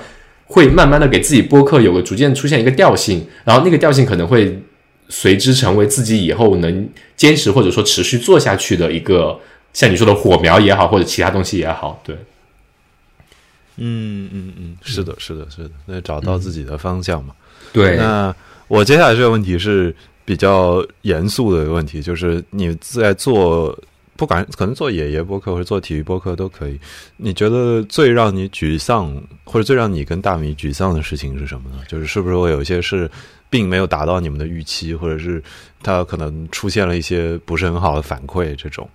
[0.46, 4.58] 会慢慢的给自己播客有个逐渐出现一个调性，然后那个调性可能会
[5.10, 9.38] 随之成为自己以后能坚持或者说持续做下去的一个，
[9.74, 12.16] 像你说的火苗也好，或者其他东西也好，对。
[13.82, 17.34] 嗯嗯嗯，是的，是的，是的，那找到自己的方向嘛。
[17.72, 17.96] 对。
[17.96, 18.34] 那
[18.68, 23.76] 我接下来这个问题是比较严肃的一个问题，就是你在做，
[24.16, 26.78] 不管可能做爷爷播客或者做体育播客都可以。
[27.16, 29.10] 你觉得最让你沮丧，
[29.44, 31.78] 或者最让你跟大米沮丧的事情是什么呢？
[31.88, 33.10] 就是是不是会有一些事
[33.48, 35.42] 并没有达到你们的预期，或者是
[35.82, 38.86] 他可能出现了一些不是很好的反馈这种？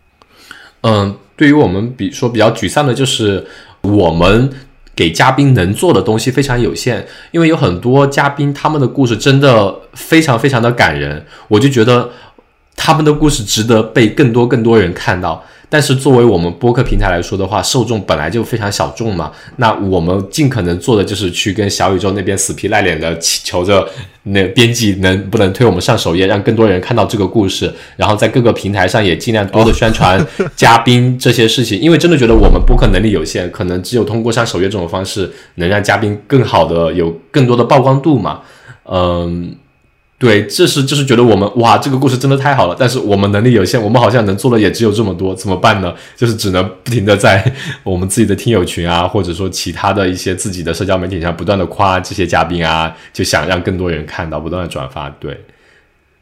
[0.82, 3.46] 嗯，对于我们比说比较沮丧的就是
[3.82, 4.48] 我们。
[4.96, 12.10] 给嘉宾能做的东西非常有限，因为有很多嘉宾他们的故事真的非常非常的感人，我就觉得
[12.76, 15.44] 他们的故事值得被更多更多人看到。
[15.68, 19.32] 但是作为我们播客平台来说的话，受众本来就非常小众嘛。
[19.58, 23.86] 那我们尽可能做的就是去跟小宇宙那边死皮赖脸的求着
[24.24, 27.74] 那编辑能不能推我们上首页，让更多人看到这个故事。
[27.98, 30.24] 然后在各个平台上也尽量多的宣传
[30.56, 38.42] 嘉宾这些事情，因为真的觉得我们播客能力有限，可能只有通过上首页这种方式，能让嘉宾更好的有更多的曝光度嘛。
[38.86, 39.56] 嗯。
[40.18, 45.94] 对，这是就是觉得我们哇，这个故事真的太好了，但是我们能力有限，我们好像能做的也只有这么多，怎么办呢？
[46.16, 55.10] 就是只能不停的在我们自己的听友群啊，或者说其他的一些自己的社交媒体上不断的夸这些嘉宾啊，就想让更多人看到，不断的转发。
[55.20, 55.38] 对，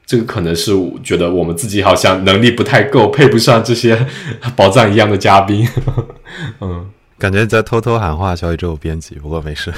[0.07, 0.71] 这个可能是
[1.03, 4.07] 觉得我们自己好像能力不太够，配不上这些
[4.57, 5.67] 宝藏一样的嘉宾。
[6.61, 6.87] 嗯，
[7.19, 9.71] 感觉在偷偷喊话小宇宙编辑，不过没事。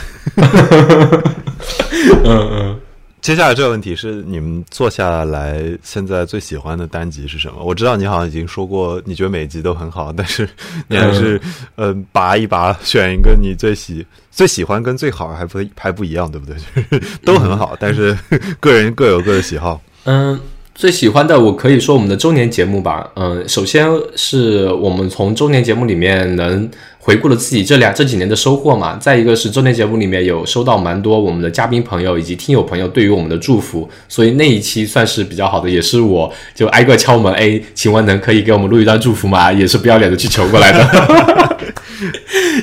[2.23, 2.79] 嗯 嗯。
[3.25, 7.63] 接下来这个问题是你们坐下来现在最喜欢的单集是什么？
[7.63, 10.47] 我知道你好像已经说过，你觉得每集都很好，但是
[10.87, 11.41] 你还是
[11.77, 17.01] 嗯拔一拔，选一个你最喜最喜欢跟最好还不还不一样，对不对？
[17.25, 18.15] 都很好，但是
[18.59, 19.81] 个人各有各的喜好。
[20.03, 20.39] 嗯，
[20.75, 23.09] 最喜欢的我可以说我们的周年节目吧。
[23.15, 26.69] 嗯，首先是我们从周年节目里面能。
[27.05, 39.53] 回顾了自己这两这几年的收获嘛，再一个是周年节目里面有收到蛮多我们的嘉宾朋友以及听友朋友对于我们的祝福，所以那一期算是比较好的，也是我就挨个敲门，哎，请问能可以给我们录一段祝福吗？
[39.53, 41.55] 也是不要脸的去求过来的。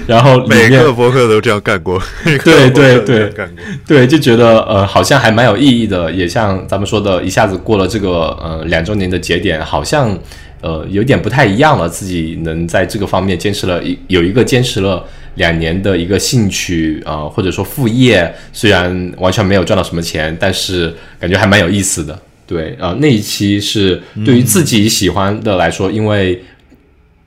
[0.07, 10.19] 然后每个博客都这样干过，对 对对，干过，对，就觉得呃好像还蛮有意义的，也像咱们说的，一下子过了这个呃两周年的节点，好像。
[10.63, 11.89] 呃，有点不太一样了。
[11.89, 22.17] 自己能在这个方面坚持了一有一个坚持了两年的一个兴趣啊，或者说副业，虽然完全没有赚到什么钱，但是感觉还蛮有意思的。
[22.47, 26.41] 对呃，那一期是对于自己喜欢的来说，因为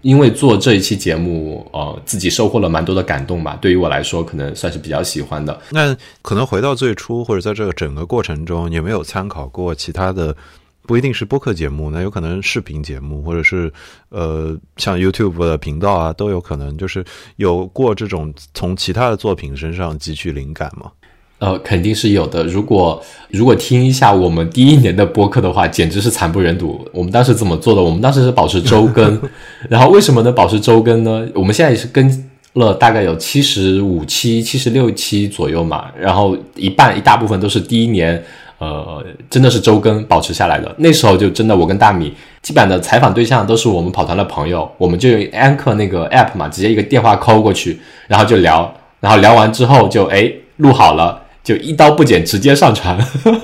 [0.06, 3.58] 因为做这一期节目，呃，自己收获了蛮多的感动吧。
[3.60, 5.60] 对于我来说，可能算是比较喜欢的。
[5.72, 10.36] 那可能回到最初，或者在这个整个过程中，有没有参考过其他的？
[10.84, 13.74] 不一定是播客节目，那有可能视频节目，或者是
[14.10, 16.78] 呃，像 YouTube 的频道啊，都有可能。
[16.78, 17.04] 就是
[17.38, 20.92] 有过这种从其他的作品身上汲取灵感吗？
[21.38, 22.44] 呃，肯定是有的。
[22.46, 26.88] 如果如果听一下我们第一年的播客的话，简直是惨不忍睹。
[26.94, 27.82] 我们当时怎么做的？
[27.82, 29.22] 我们当时是保持周更，
[29.70, 31.28] 然后为什么能保持周更呢？
[31.36, 38.24] 我们现在也是更了大概有七十五期、七十六期左右嘛，然后一半一大部分都是第一年，
[38.60, 40.74] 呃，真的是周更保持下来的。
[40.78, 51.24] 那时候就真的我跟大米，基本的采访对象都是我们跑团的朋友，我们就用 Anchor 那个 app 嘛，直接一个电话 call 过去，然后就聊，然后聊完之后就哎录好了。
[51.46, 52.98] 就一刀不剪直接上传，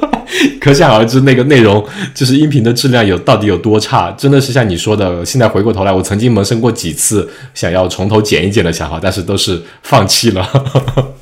[0.60, 1.86] 可想而知那个内容
[2.16, 5.24] 就是音频的质量有到底有多差，真的是像你说的。
[5.24, 10.44] 现在回过头来，我曾经萌生过几次想要从头剪一剪的想法，但是都是放弃了。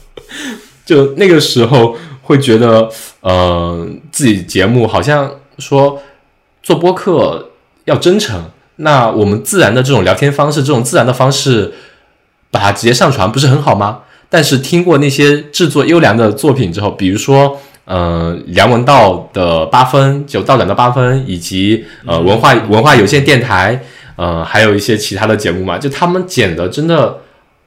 [0.85, 2.89] 就那个时候会觉得，
[3.19, 6.01] 呃，自己节目好像说
[6.63, 7.49] 做播客
[7.83, 11.73] 要真诚，那我们自然的这种聊天方式，这种自然的方式，
[12.49, 13.99] 把它直接上传不是很好吗？
[14.29, 23.81] 但是听过那些制作优良的作品之后，比如说，呃，梁文道的八分，就道长的八分，以及呃文化文化有线电台，
[24.15, 27.17] 呃，还有一些其他的节目嘛，就他们剪的真的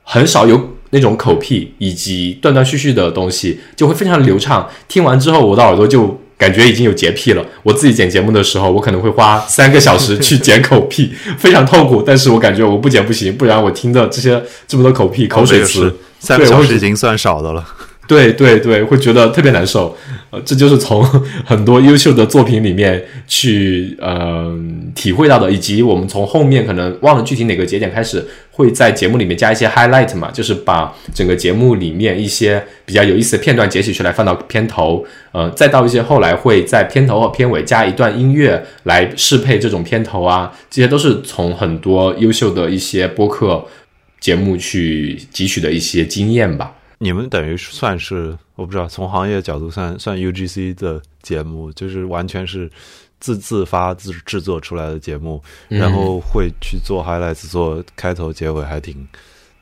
[0.04, 4.68] 很少有那种口癖以及断断续续的东西，就会非常流畅。
[4.86, 6.18] 听完之后，我的耳朵就。
[6.38, 7.46] 感觉已经有洁癖了。
[7.62, 12.02] 我自己剪节目的时候，我可能会花三个小时去剪口癖， 非常痛苦。
[12.04, 17.64] 但是我感觉我不剪不行，不然我听的这些这么多口癖、口水词，三个小时已经算少的了。
[18.08, 19.96] 对对对，会觉得特别难受，
[20.30, 21.02] 呃，这就是从
[21.46, 24.52] 很多优秀的作品里面去呃
[24.94, 43.64] 体会到的，以及我们从后面可能忘了具体哪个节点开始，会在节目里面加一些 highlight 嘛，就是把整个节目里面一些比较有意思的片段截取出来放到片头，呃，再到一些后来会在片头和片尾加一段音乐来适配这种片头啊，这些都是从很多优秀的一些播客
[44.22, 46.72] 节目去汲取的一些经验吧。
[46.98, 52.70] 你们等于算是我不知道，从行业角度算算 UGC 的节目，就是完全是
[53.18, 58.94] 自自发自制作出来的节目，然后会去做 highlights，做开头结尾，还挺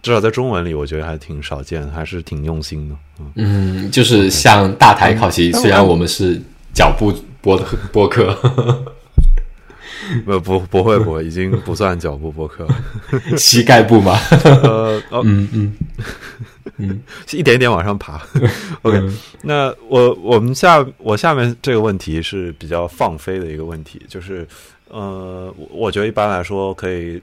[0.03, 2.97] 至少在中文里，我觉得还挺少见，还是挺用心的。
[3.37, 6.39] 嗯，就是像大台考习，虽然我们是
[6.75, 8.37] 脚步播的播客，
[10.25, 12.67] 不不不会不会，已经不算脚步播客，
[13.37, 14.19] 膝盖部嘛？
[14.45, 15.77] 呃，嗯嗯。
[16.83, 18.23] 嗯，一点一点往上爬。
[18.83, 18.99] OK，
[19.43, 24.47] 那我我们下我下面这个问题是比较放飞的一个问题，就是
[24.89, 27.21] 呃，我觉得一般来说可以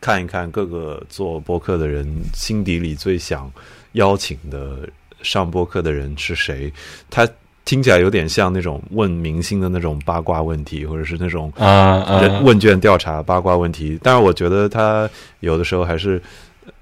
[0.00, 2.04] 看一看各个做播客的人
[2.34, 3.50] 心底里最想
[3.92, 4.88] 邀请的
[5.22, 6.72] 上播客的人是谁。
[7.08, 7.28] 他
[7.68, 12.02] 听起来有点像那种问明星的那种八卦问题，或者是那种啊
[12.42, 13.98] 问卷调查八卦问题。
[14.02, 15.06] 但是我觉得他
[15.40, 16.20] 有的时候还是。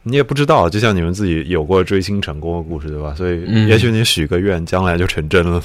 [0.09, 3.13] 你也不知道，就像你们自己有过追星成功的故事，对吧？
[3.17, 5.61] 所以，也许你许个愿，将来就成真了。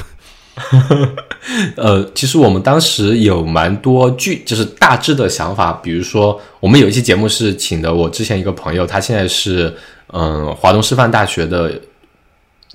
[1.77, 5.71] 呃，其实我们当时有蛮多具，就是大致的想法。
[5.73, 9.71] 比如说，我们有一期节目是请的我之前一个朋友，他现在是
[10.07, 11.79] 嗯华东师范大学的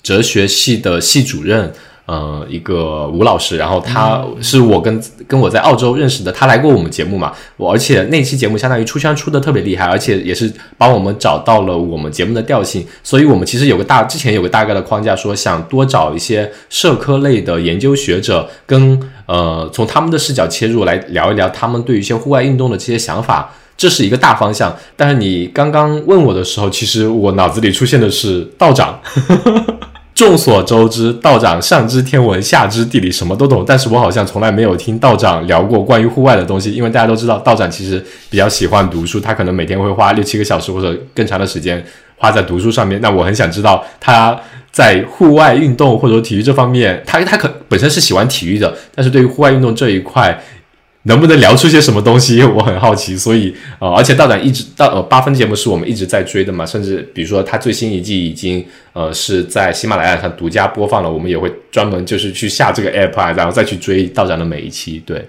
[0.04, 1.72] 哲学系的系主任。
[2.06, 24.72] 呃，一个吴老师，然后他是我跟跟我在澳洲认识的，他来过我们节目嘛，我而且那期节目相当于出圈出的特别厉害，而且也是帮我们找到了我们节目的调性，所以我们其实有个大之前有个大概的框架，说想多找一些社科类的研究学者，跟呃从他们的视角切入来聊一聊他们对于一些户外运动的这些想法，这是一个大方向。
[24.96, 29.00] 但是你刚刚问我的时候，其实我脑子里出现的是道长。
[30.16, 33.62] 众所周知，道长上知天文，下知地理，什么都懂。
[33.66, 36.72] 但是我好像从来没有听道长聊过关于户外的东西。
[36.72, 41.84] 因为大家都知道，道长其实比较喜欢读书，他可能每天会花六七个小时或者更长的时间
[42.16, 42.98] 花在读书上面。
[43.02, 44.34] 那我很想知道他
[44.72, 50.42] 在户外运动或者体育这方面，他他可本身是喜欢体育的，但是对于户外运动这一块。
[51.06, 52.42] 能不能聊出些什么东西？
[52.42, 65.00] 我很好奇，所以呃，而且道长一直到呃八分节目是我们一直在追的嘛，甚至比如说他最新一季已经呃是在喜马拉雅上独家播放了，我们也会专门就是去下这个 app 啊，然后再去追道长的每一期。
[65.06, 65.28] 对，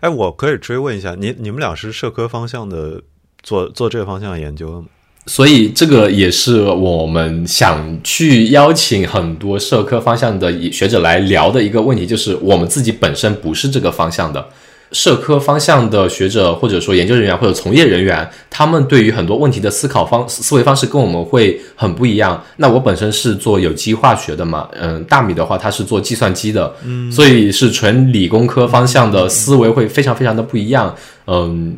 [0.00, 3.02] 哎，我可以追问一下，你你们俩是社科方向的，
[3.42, 4.86] 做做这个方向的研究吗？
[5.26, 14.48] 所以这个也是我们想去邀请很多社科方向的学者来聊的一个问题，就是我们自己本身不是这个方向的。
[14.92, 22.42] 社科方向的学者，或者说研究人员或者从业人员，他们对于很多问题的思考方思维方式跟我们会很不一样。
[22.56, 30.94] 那我本身是做有机化学的嘛，嗯，大米的话他是做计算机的，嗯，所以是纯理工科方向的思维会非常非常的不一样。
[31.26, 31.76] 嗯，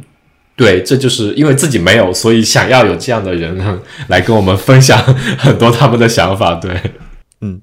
[0.56, 4.98] 对，这就是因为自己没有，所以想要有这样的人来跟我们分享
[5.38, 6.54] 很多他们的想法。
[6.54, 6.70] 对，
[7.40, 7.60] 嗯。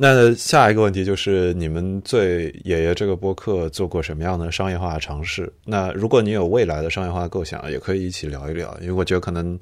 [0.00, 5.52] 那下一个问题就是，你们对爷爷这个播客做过什么样的商业化尝试？
[5.64, 8.72] 那如果你有未来的商业化构想，也可以一起聊一聊。
[8.80, 9.58] 因为我觉得可能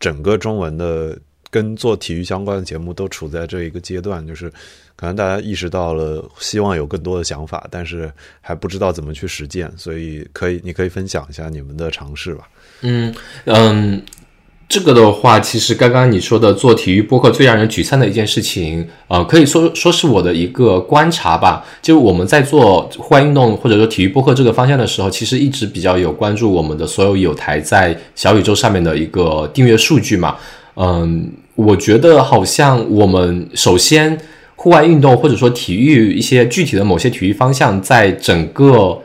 [0.00, 1.16] 整个中文的
[1.50, 4.50] 跟做体育相关的节目都处在这一个阶段，就是
[4.96, 9.72] 可能大家意识到了，希望有更多的想法，但是还不知道怎么去实践。
[9.76, 12.48] 所以可以，你可以分享一下你们的尝试吧。
[12.80, 13.14] 嗯
[13.44, 14.02] 嗯。
[14.68, 21.64] 这个的话，其实刚刚你说的做体育播客最让人沮丧的一件事情，呃，可以说说是我的一个观察吧。
[21.80, 30.34] 就我们在做户外运动或者说体育播客这个方向的时候，其实一直比较有关注我们的所有有台在小宇宙上面的一个订阅数据嘛。
[30.74, 34.18] 嗯，我觉得好像我们首先
[34.56, 39.00] 户外运动或者说体育一些具体的某些体育方向，在整个。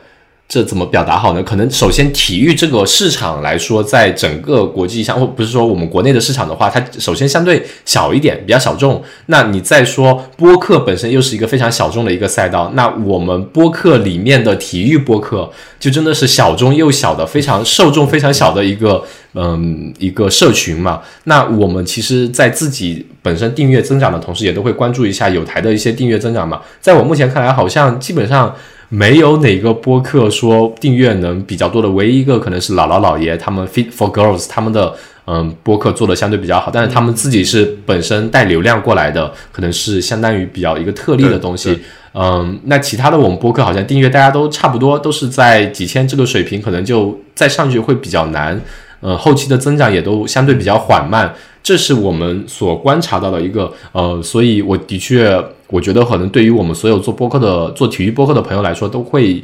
[0.52, 1.42] 这怎么表达好呢？
[1.42, 9.02] 可能首先体育这个市场来说，在整个国际上，或不是说我们国内的市场的话，它首先相对小一点，比较小众。
[9.28, 15.50] 那你再说播客本身又是一个非常小众的一个赛道，那我们播客里面的体育播客
[15.80, 19.02] 就真的是小众又小的，非常受众非常小的一个
[19.36, 21.00] 嗯一个社群嘛。
[21.24, 26.60] 那我们其实，在自己本身订阅增长的同时，也都会关注一下有台的一些订阅增长嘛。
[26.82, 28.54] 在我目前看来，好像基本上。
[28.94, 34.94] 没有哪个播客说订阅能比较多的，唯一一个可能是姥姥姥爷他们 Fit for Girls 他们的
[35.26, 41.80] 嗯播客做的相对比较好，但是他们自己是本身带流量过来的，可能是相当于比较一个特例的东西。
[42.14, 48.60] 嗯，那其他的我们播客好像订阅大家都差不多，都是在几千这个水平，可能就再上去会比较难。
[49.00, 51.34] 呃，后期的增长也都相对比较缓慢，
[51.64, 55.44] 这是我们所观察到的一个呃，所以我的确。
[55.72, 59.42] 我觉得可能对于我们所有做播客的、做体育播客的朋友来说，都会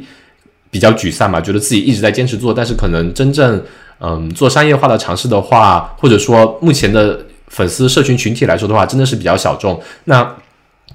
[0.70, 1.40] 比较沮丧吧。
[1.40, 3.64] 觉得自己一直在坚持做，但是可能真正
[3.98, 9.80] 嗯做商业化的尝试的话，或者说目前的粉丝社群群体来说的话，真的是比较小众。
[10.04, 10.36] 那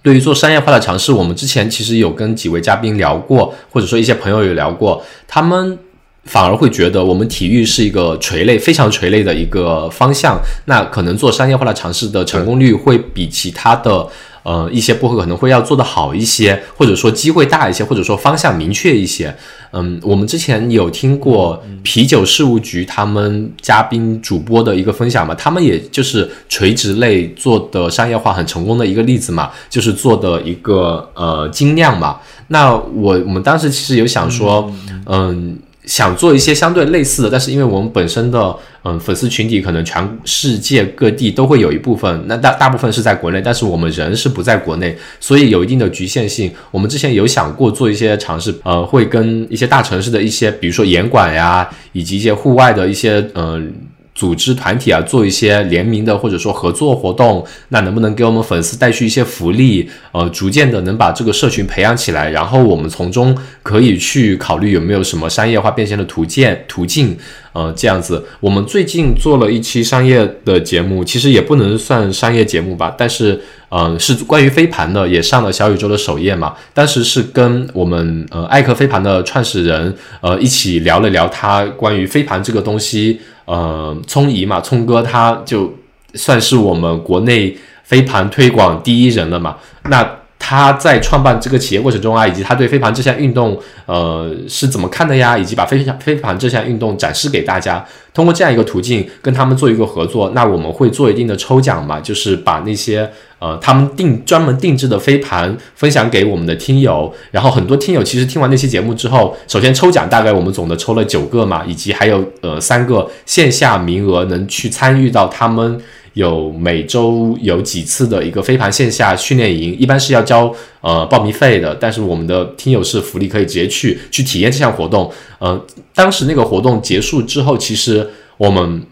[0.03, 5.79] 对于做商业化的尝试，我们之前其实有跟几位嘉宾聊过，或者说一些朋友有聊过，他们
[6.25, 10.39] 反而会觉得我们体育是一个垂类、非常垂类的一个方向。
[10.65, 14.07] 那可能做商业化的尝试的成功率会比其他的。
[14.43, 19.33] 呃，一些播客可能会要做得好一些，或者说机会大一些，或者说方向明确一些。
[19.71, 32.17] 嗯，我们之前有听过啤酒事务局他们嘉宾主播的一个分享嘛，他们也就是垂直类做的商业化很成功的一个例子嘛，就是做的一个呃精酿嘛。
[32.49, 34.69] 那我我们当时其实有想说，
[35.05, 35.57] 嗯。
[35.85, 46.51] 想做一些相对类似的，但是因为我们本身的嗯粉丝群体可能全世界各地都会有一部分，那大大部分是在国内，但是我们人是不在国内，所以有一定的局限性。
[46.71, 53.73] 我们之前有想过做一些尝试，呃，会跟一些大城市的一些，比如说严管呀，以及一些户外的一些嗯。
[54.15, 59.89] 组织团体啊，做一些联名的或者说合作活动，那能不能给我们粉丝带去一些福利？
[60.11, 67.17] 呃，逐渐的能把这个社群培养起来，然后我们从中可以去考虑有没有什么商业化变现的途径途径。
[67.53, 73.39] 呃，这样子，我们最近做了一期商业的节目，其实也不能算商业节目吧，但是，
[73.75, 76.53] 嗯，是关于飞盘的，也上了小宇宙的首页嘛。
[76.75, 83.19] 当时是跟我们呃艾克飞盘的创始人呃一起聊了聊他关于飞盘这个东西。
[83.45, 85.73] 呃，聪姨嘛，聪哥他就
[86.13, 89.57] 算是我们国内飞盘推广第一人了嘛。
[89.89, 90.01] 那
[90.45, 95.37] 他在创办这个企业过程中啊，以及他对飞盘这项运动，呃，是怎么看的呀？
[95.37, 115.81] 以及把飞盘飞盘这项运动展示给大家，通过这样一个途径跟他们做一个合作，那我们会做一定的抽奖嘛，就是把那些呃他们定专门定制的飞盘分享给我们的听友，然后很多听友其实听完那期节目之后，首先抽奖大概我们总的抽了九个嘛，以及还有呃三个线下名额能去参与到他们。
[116.13, 125.11] 有每周有几次的一个飞盘线下训练营，一般是要交呃报名费的，但是我们的听友是福利，可以直接去去体验这项活动。
[125.39, 125.59] 呃，
[125.95, 128.07] 当时那个活动结束之后，其实
[128.37, 128.83] 我们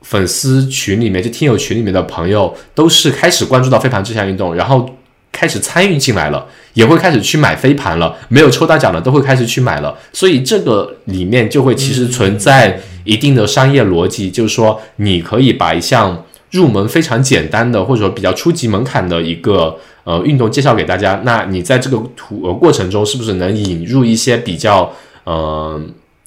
[0.00, 4.88] 粉丝群里面就听友群里面的朋友都是开始关注到飞盘这项运动，然后
[5.30, 8.16] 开始参与进来了，也会开始去买飞盘了。
[8.30, 16.24] 没有抽大奖的都会开始去买了，所以这个里面就会其实存在一定的商业逻辑，就是说你可以把一项。
[16.50, 21.20] 入门非常简单的，或者说比较初级门槛的一个呃运动介绍给大家。
[21.24, 24.92] 那你在这个途呃过程中，是不是能引入一些比较
[25.24, 25.80] 呃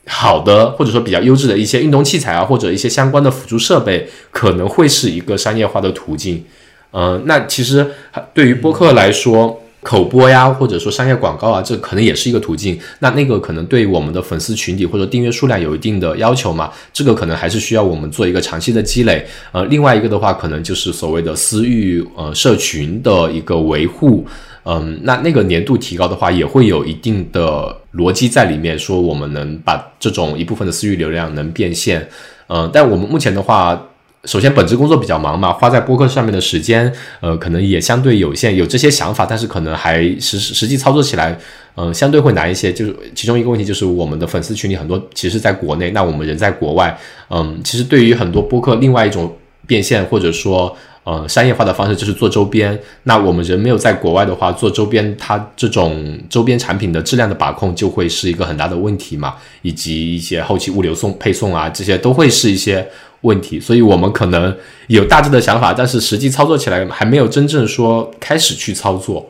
[0.08, 6.44] 好的，或者说比较优质的一些运动器材啊，或者一些相关的辅助设备，可能会是一个商业化的途径。
[6.92, 7.92] 呃，那其实
[8.34, 9.63] 对于播客来说。
[9.84, 12.80] 口播呀，或者说商业广告啊，这可能也是一个途径。
[13.00, 16.72] 那那个可能对我们的粉丝群体或者订阅数量有一定的要求嘛？
[16.92, 19.24] 这个可能还是需要我们做一个长期的积累。
[19.52, 24.26] 呃，另外一个的话，可能就是所谓的私域呃社群的一个维护。
[24.66, 32.08] 嗯，那那个年度提高的话，也会有一定的逻辑在里面，说我们能把这种一部分的私域流量能变现，
[32.48, 33.90] 嗯，但我们目前的话。
[34.26, 38.56] 首先，本职工作比较忙嘛，花在播客上面的时间，呃，可能也相对有限。
[38.56, 41.38] 有这些想法，但是可能还实实际操作起来，
[41.76, 42.72] 嗯，相对会难一些。
[42.72, 46.98] 就是其中一个问题，就是我们的粉丝群里很多其实在国内，那我们人在国外，
[47.30, 49.36] 嗯，其实对于很多播客，另外一种
[49.68, 52.78] 变现或者说呃商业化的方式就是做周边。
[53.04, 62.90] 那我们人没有在国外的话，做周边，它这种周边产品的质量的把控就会是一个很大的问题嘛，以及一些后期物流送配送啊，这些都会是一些。
[63.24, 64.54] 问题，所以我们可能
[64.88, 69.26] 有大致的想法，但是实际操作起来还没有真正说开始去操作，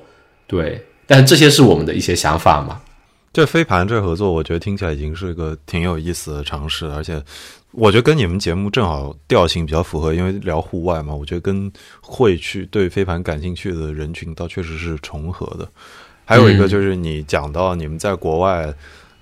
[0.48, 0.84] 对。
[1.06, 2.82] 但是这些是我们的一些想法嘛。
[3.32, 7.22] 这飞盘这合作，我觉得听起来已经是一个挺有意思的尝试，而且
[7.74, 11.72] 我觉得跟你们节目正好调性比较符合，因为聊户外嘛，我觉得跟
[12.02, 15.68] 会去对飞盘感兴趣的人群倒确实是重合的。
[16.24, 18.74] 还有一个就是你讲到你们在国外。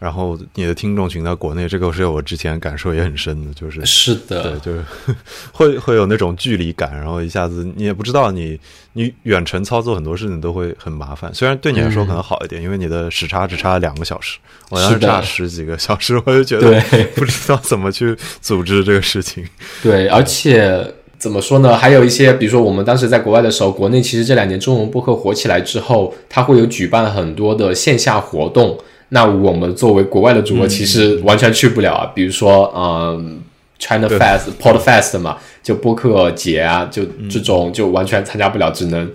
[0.01, 4.83] 然后你的听众群在国内，这个是我之前感受也很深的，就是是的，对，就是
[5.53, 8.59] 会会有那种距离感，然后一下子你也不知道你
[8.93, 11.31] 你远程操作很多事情都会很麻烦。
[11.35, 14.39] 虽然对你来说可能好一点，因为你的时差只差两个小时，
[14.69, 16.81] 我当时差十几个小时，我就觉得
[17.13, 19.47] 不知道怎么去组织这个事情。
[19.83, 20.83] 对，而且
[21.19, 21.77] 怎么说呢？
[21.77, 28.75] 还有一些，比如说我们当时在国外的时候，国内其实这两年中文播客火起来之后，它会有举办很多的线下活动。
[29.13, 32.11] 那我们作为国外的主播，其实完全去不了啊。
[32.15, 33.39] 比如说，嗯
[33.77, 39.11] ，China Fest、Pod Fest 嘛，就播客节啊，就这种就完全参加不了，只能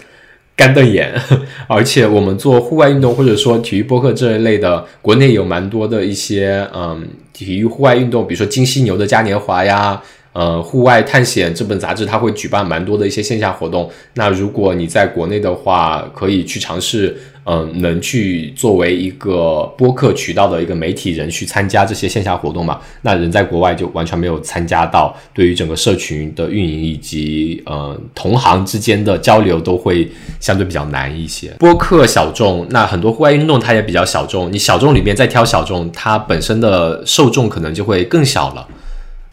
[0.54, 1.14] 干瞪眼。
[1.66, 10.02] 而且我们做户外运动或者说体育播客这一类的，国内有蛮多的一些嗯体育户外运动，比如说金犀牛的嘉年华呀。
[10.38, 13.90] 呃，户外探险这本杂志它会举办蛮多的一些线下活动。
[14.12, 17.16] 那如果你在国内的话，可以去尝试，
[17.48, 22.80] 嗯，能去作为一个播客渠道的一个媒体人去参加这些线下活动嘛？
[23.02, 31.50] 那人在国外就完全没有参加到，对于整个社群的运营以及呃同行之间的交流都会相对比较难一些。
[31.60, 38.66] 播客小众，那很多户外运动它也比较小众，你小众里面再挑小众，它本身的受众可能就会更小了。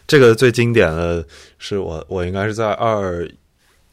[0.06, 1.24] 这个最经典的
[1.58, 3.28] 是我，我应该是在二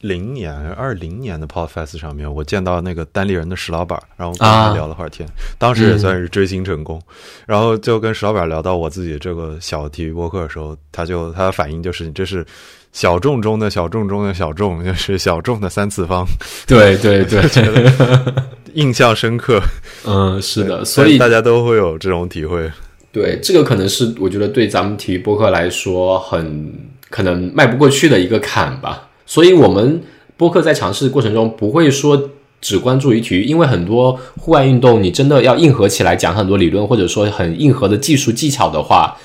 [0.01, 5.27] 零年、二零年的 Podfest 上面，我见到那个单立人的石老板，然后跟他聊了会儿天，
[5.57, 7.01] 当时也算是追星成功。
[7.45, 12.45] 然后就跟石老板聊到我自己这个小体育播客的时候，他就他的反应就是：你这是
[12.91, 16.25] 小众中的小众中的小众，就是小众的三次方。
[16.65, 17.91] 对对对，
[18.73, 19.61] 印象深刻。
[20.05, 22.69] 嗯，是的，所以大家都会有这种体会。
[23.11, 26.73] 对，这个可能是我觉得对咱们体育播客来说很
[27.09, 29.09] 可能迈不过去的一个坎吧。
[29.31, 30.03] 所以，我们
[30.35, 39.15] 播客在尝试过程中不会说只关注于体育，因为很多户外运动，你真的要硬核起来讲很多理论，或者说很硬核的技术技巧的话，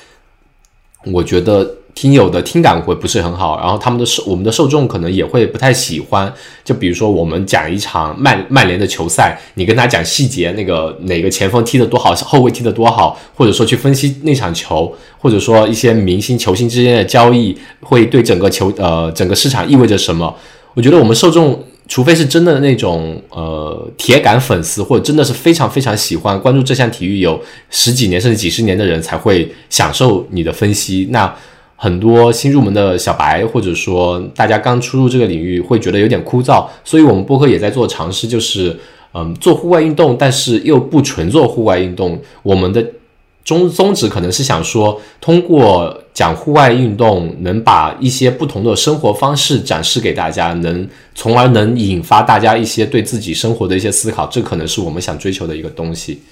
[1.13, 1.79] 我觉得。
[1.97, 6.33] 听友的听感会不是很好，然后他们的受我们的受众可能也会不太喜欢。
[6.63, 20.37] 就比如说我们讲一场曼曼联的球赛，你跟他讲细节，那个哪个前锋踢得多好，后卫踢得多好，或者说去分析那场球，或者说一些明星球星之间的交易会对整个球呃整个市场意味着什么？
[20.75, 21.65] 我觉得我们受众。
[21.89, 27.41] 除非是真的那种呃铁杆粉丝，或者真的是非常非常喜欢关注这项体育有
[27.71, 31.07] 十几年甚至几十年的人，才会享受你的分析。
[31.13, 31.33] 那
[31.77, 38.75] 很多新入门的小白，或者说大家刚出入这个领域，会觉得有点枯燥，所以我们播客也在做尝试，就是
[39.13, 42.19] 嗯做户外运动，但是又不纯做户外运动。
[42.43, 42.83] 我们的
[43.45, 56.23] 宗宗旨可能是想说，通过讲户外运动，能把一些不同的生活方式展示给大家，能从而能引发大家一些对自己生活的一些思考，这可能是我们想追求的一个东西。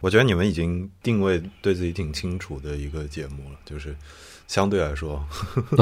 [0.00, 3.92] 我觉得你们已经定位对自己挺清楚的一个节目了，就是。
[4.46, 5.24] 相对来说，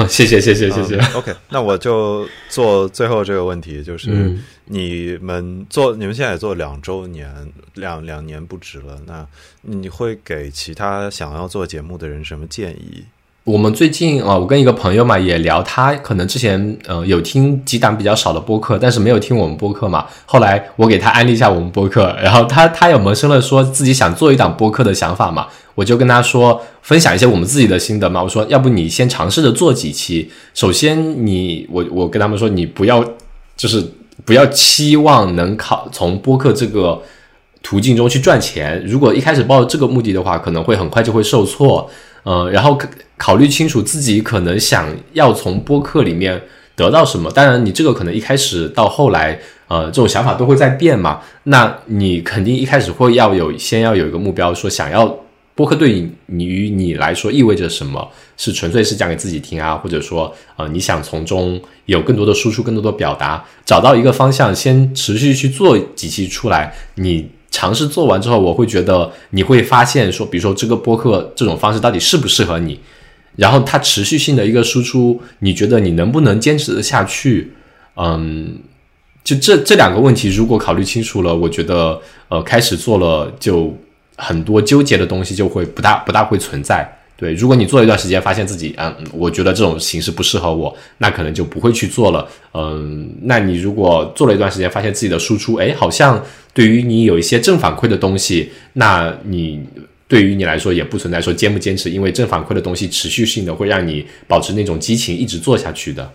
[0.09, 0.97] 谢谢谢谢谢谢。
[1.13, 4.35] OK，那我就做最后这个问题，就是
[4.65, 7.31] 你们做你们现在也做两周年
[7.75, 9.25] 两两年不止了，那
[9.61, 13.05] 你会给其他想要做节目的人什么建议？
[13.45, 20.03] 我们最近啊，我跟一个朋友嘛也聊，他可能之前呃有听几档比较少的播客，但是没有听我们播客嘛。
[20.25, 25.45] 后来我给他安利一下我们播客，然后他他有萌生了说自己想做一档播客的想法嘛。
[25.75, 28.23] 我就跟他说分享一些我们自己的心得嘛。
[28.23, 30.31] 我说要不你先尝试着做几期。
[30.55, 33.05] 首先你我我跟他们说你不要
[33.55, 33.85] 就是
[34.25, 36.99] 不要期望能考从播客这个
[37.61, 38.83] 途径中去赚钱。
[38.87, 41.87] 如果一开始抱着这个目的的话，可能会很快就会受挫。
[42.23, 42.75] 呃，然后
[43.17, 46.41] 考虑清楚自己可能想要从播客里面
[46.75, 47.31] 得到什么。
[47.31, 51.21] 当然，你这个可能一开始到后来，呃，这种想法都会在变嘛。
[51.43, 55.17] 那你肯定一开始会要有先要有一个目标，说想要
[55.55, 58.05] 播客对你于你来说意味着什么？
[58.35, 66.75] 是纯粹是讲给自己听啊，或者说呃你想从中有更多的输出、更多的表达，找到一个方向，先持续去做几期出来。
[66.95, 72.77] 你尝试做完之后，我会觉得你会发现说，比如说这个播客这种方式到底适不适合你。
[73.35, 77.51] 然后它持续性的一个输出，你觉得你能不能坚持得下去？
[77.95, 78.57] 嗯，
[79.23, 83.75] 就这这两个问题，如果考虑清楚了，我觉得呃，开始做了，就
[84.17, 86.89] 很多纠结的东西就会不大不大会存在。
[87.17, 92.27] 对，如果你做了一段时间，发现自己嗯，我觉得这种形式不适合我，那可能就不会去做了。
[92.53, 96.21] 嗯，那你如果做了一段时间，发现自己的输出，哎，好像
[96.53, 99.61] 对于你有一些正反馈的东西，那你。
[100.07, 106.07] 对于你来说也不存在说坚不坚持，因为正反馈的东西持续性的会让你保持那种激情一直做下去的。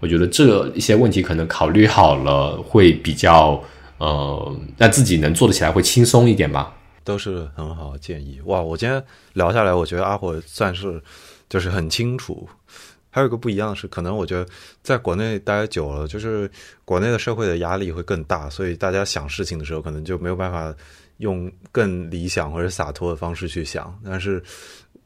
[0.00, 3.62] 我觉得这一些问题可能考虑好了会比较
[3.98, 6.74] 呃让自己能做得起来会轻松一点吧。
[7.04, 8.60] 都是很好的建议哇！
[8.60, 11.00] 我今天聊下来，我觉得阿火算是
[11.48, 12.48] 就是很清楚。
[13.10, 14.46] 还有一个不一样是，可能我觉得
[14.82, 16.50] 在国内待久了，就是
[16.84, 20.74] 国内的社会的压力会更大，所以大家想事情的时候可能就没有办法。
[21.18, 24.42] 用更理想或者洒脱的方式去想，但是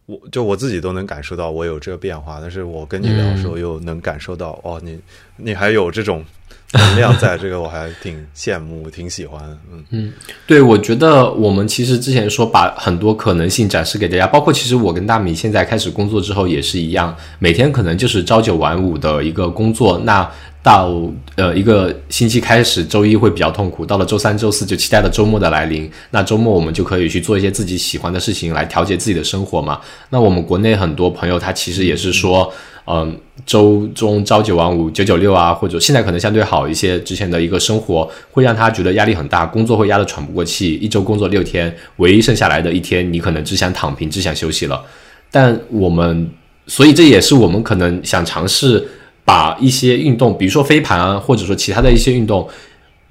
[0.07, 4.99] 我就我自己都能感受到我有这个变化，但是我跟你聊的时候又能感受到， 哦，你
[5.37, 6.25] 你还有这种
[6.73, 10.13] 能量在，这个我还挺羡慕，挺喜欢，嗯嗯，
[10.47, 20.31] 对，我觉得我们其实之前说把很多可能性展示给大家，包括其实我跟大米现在开始工作之后也是一样，每天可能就是朝九晚五的一个工作，那。
[20.63, 20.93] 到
[21.35, 25.91] 呃一个星期开始，周一会比较痛苦，到了周三、周四就期待着周末的来临。
[26.11, 29.81] 那周末我们就可以去做一些自己喜欢的事情，来调节自己的生活嘛。
[30.11, 32.49] 那我们国内很多朋友他其实也是说，
[32.87, 40.75] 嗯，周中朝九晚五、九九六啊，或者现在可能相对好一些，之前的一个生活会让他觉得压力很大，工作会压得喘不过气。
[40.75, 44.81] 一周工作六天，唯一剩下来的一天，你可能只想躺平，只想休息了。
[45.29, 46.31] 但我们，
[46.69, 48.87] 所以这也是我们可能想尝试。
[49.25, 52.49] 把一些运动，比如说飞盘啊，或者说其他的一些运动，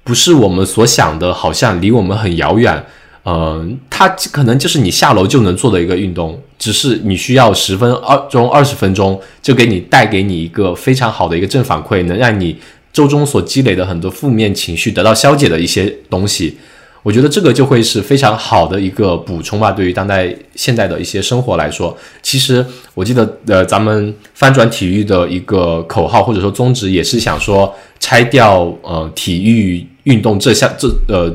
[0.04, 2.84] 不是我们所想的，好像离我们很遥远。
[3.24, 12.58] 嗯，它可能就是你下楼就能做的一个运动，只是你需要十分二钟、二十分钟，就给你带给你一个非常好的一个正反馈，能让你
[12.92, 16.58] 周中所积累的很多负面情绪得到消解的一些东西。
[17.02, 19.72] 我觉得这个就会是非常好的一个补充吧。
[19.72, 31.34] 对于当代现代的一些生活来说，其实我记得，呃，咱们翻转体育的一个口号或者说宗旨，也是想说拆掉呃体育运动这项这呃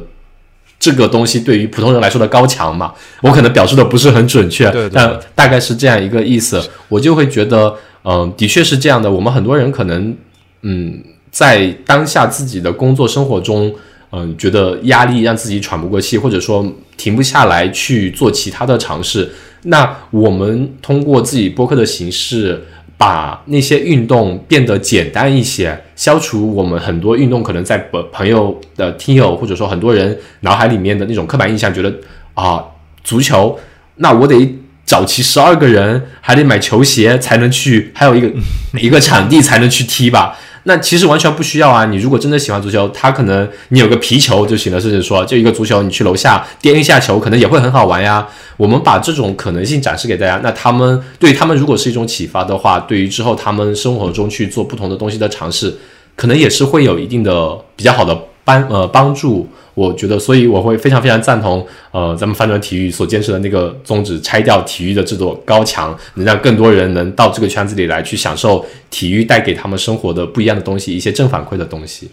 [0.79, 2.93] 这个东西对于普通人来说的高墙嘛。
[3.21, 6.63] 我可能表述的不是很准确，但大概是这样一个意思。
[6.87, 9.11] 我就会觉得，嗯，的确是这样的。
[9.11, 10.15] 我们很多人可能，
[10.61, 13.75] 嗯，在当下自己的工作生活中。
[14.11, 19.29] 嗯，觉得压力让自己喘不过气，或者说停不下来去做其他的尝试。
[19.63, 22.63] 那我们通过自己播客的形式，
[22.97, 31.93] 把那些运动变得简单一些，消除我们很多运动可能在朋朋友的听友或者说很多人脑海里面的那种刻板印象，觉得
[32.33, 32.63] 啊，
[33.03, 33.59] 足球，
[33.97, 34.55] 那我得
[34.85, 38.31] 找齐十二个人，还得买球鞋才能去，还有一个
[38.79, 40.37] 一个场地才能去踢吧。
[40.67, 41.85] 那其实完全不需要啊！
[41.85, 48.27] 你如果真的喜欢足球，他可能你有个皮球就行了，甚至说就一个足球，你去楼下颠一下球，可能也会很好玩呀。
[48.57, 55.73] 我们把这种可能性展示给大家，那他们对他们如果是一种启发的话，对于之后他们生活中去做不同的东西的尝试，
[56.17, 58.13] 可能也是会有一定的比较好的
[58.47, 59.45] 帮呃帮助。
[59.73, 72.09] 我觉得，所以我会非常非常赞同，呃，咱们翻转体育所坚持的那个宗旨，拆掉体育的这座高墙，能让更多人能到这个圈子里来，去享受体育带给他们生活的不一样的东西，一些正反馈的东西。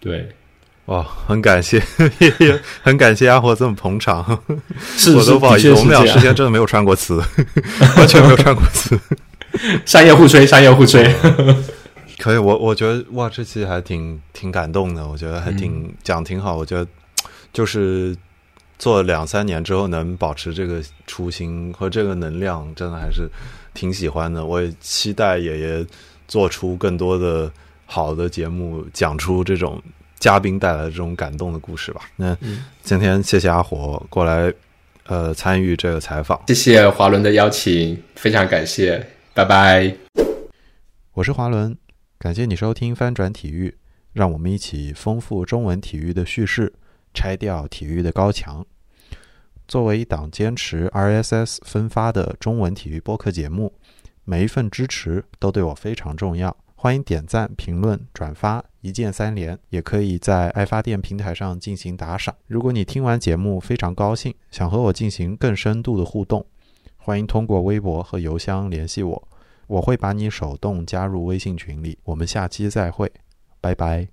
[0.00, 0.30] 对，
[0.86, 1.82] 哇，很感谢，
[2.80, 4.24] 很感谢阿火这么捧场，
[4.96, 7.22] 是我都不好意思，我们俩之间真的没有串过词，
[7.98, 8.98] 完全没有串过词，
[9.84, 11.14] 商业互吹，商业互吹。
[12.26, 16.56] 可以，我我觉得哇，这期还挺挺感动的，我觉得还挺讲挺好。
[16.56, 16.84] 我觉得
[17.52, 18.16] 就是
[18.80, 23.30] 做两三年之后能保持这个初心和这个能量，真的还是
[23.74, 24.44] 挺喜欢的。
[24.44, 25.86] 我也期待爷爷
[26.26, 27.48] 做出更多的
[27.84, 29.80] 好的节目，讲出这种
[30.18, 32.00] 嘉宾带来的这种感动的故事吧。
[32.16, 32.36] 那
[32.82, 34.52] 今天谢谢阿火过来
[35.06, 39.00] 呃参与这个采访，谢谢华伦的邀请，非常感谢，
[39.32, 39.94] 拜拜。
[41.12, 41.85] 我是华伦。
[42.18, 43.76] 感谢你收听翻转体育
[44.14, 46.72] 让我们一起丰富中文体育的叙事
[47.12, 48.64] 拆掉体育的高墙。
[49.68, 53.74] 作为一档坚持 rss 分发的中文体育播客节目
[54.24, 56.56] 每一份支持都对我非常重要。
[56.74, 62.34] 欢迎点赞评论转发一键三连也可以在爱发电平台上进行打赏。
[62.46, 66.46] 如果你听完节目非常高兴想和我进行更深度的互动
[66.96, 69.28] 欢迎通过微博和邮箱联系我。
[69.66, 73.10] 我会把你手动加入微信群里我们下期再会
[73.60, 74.08] 拜拜。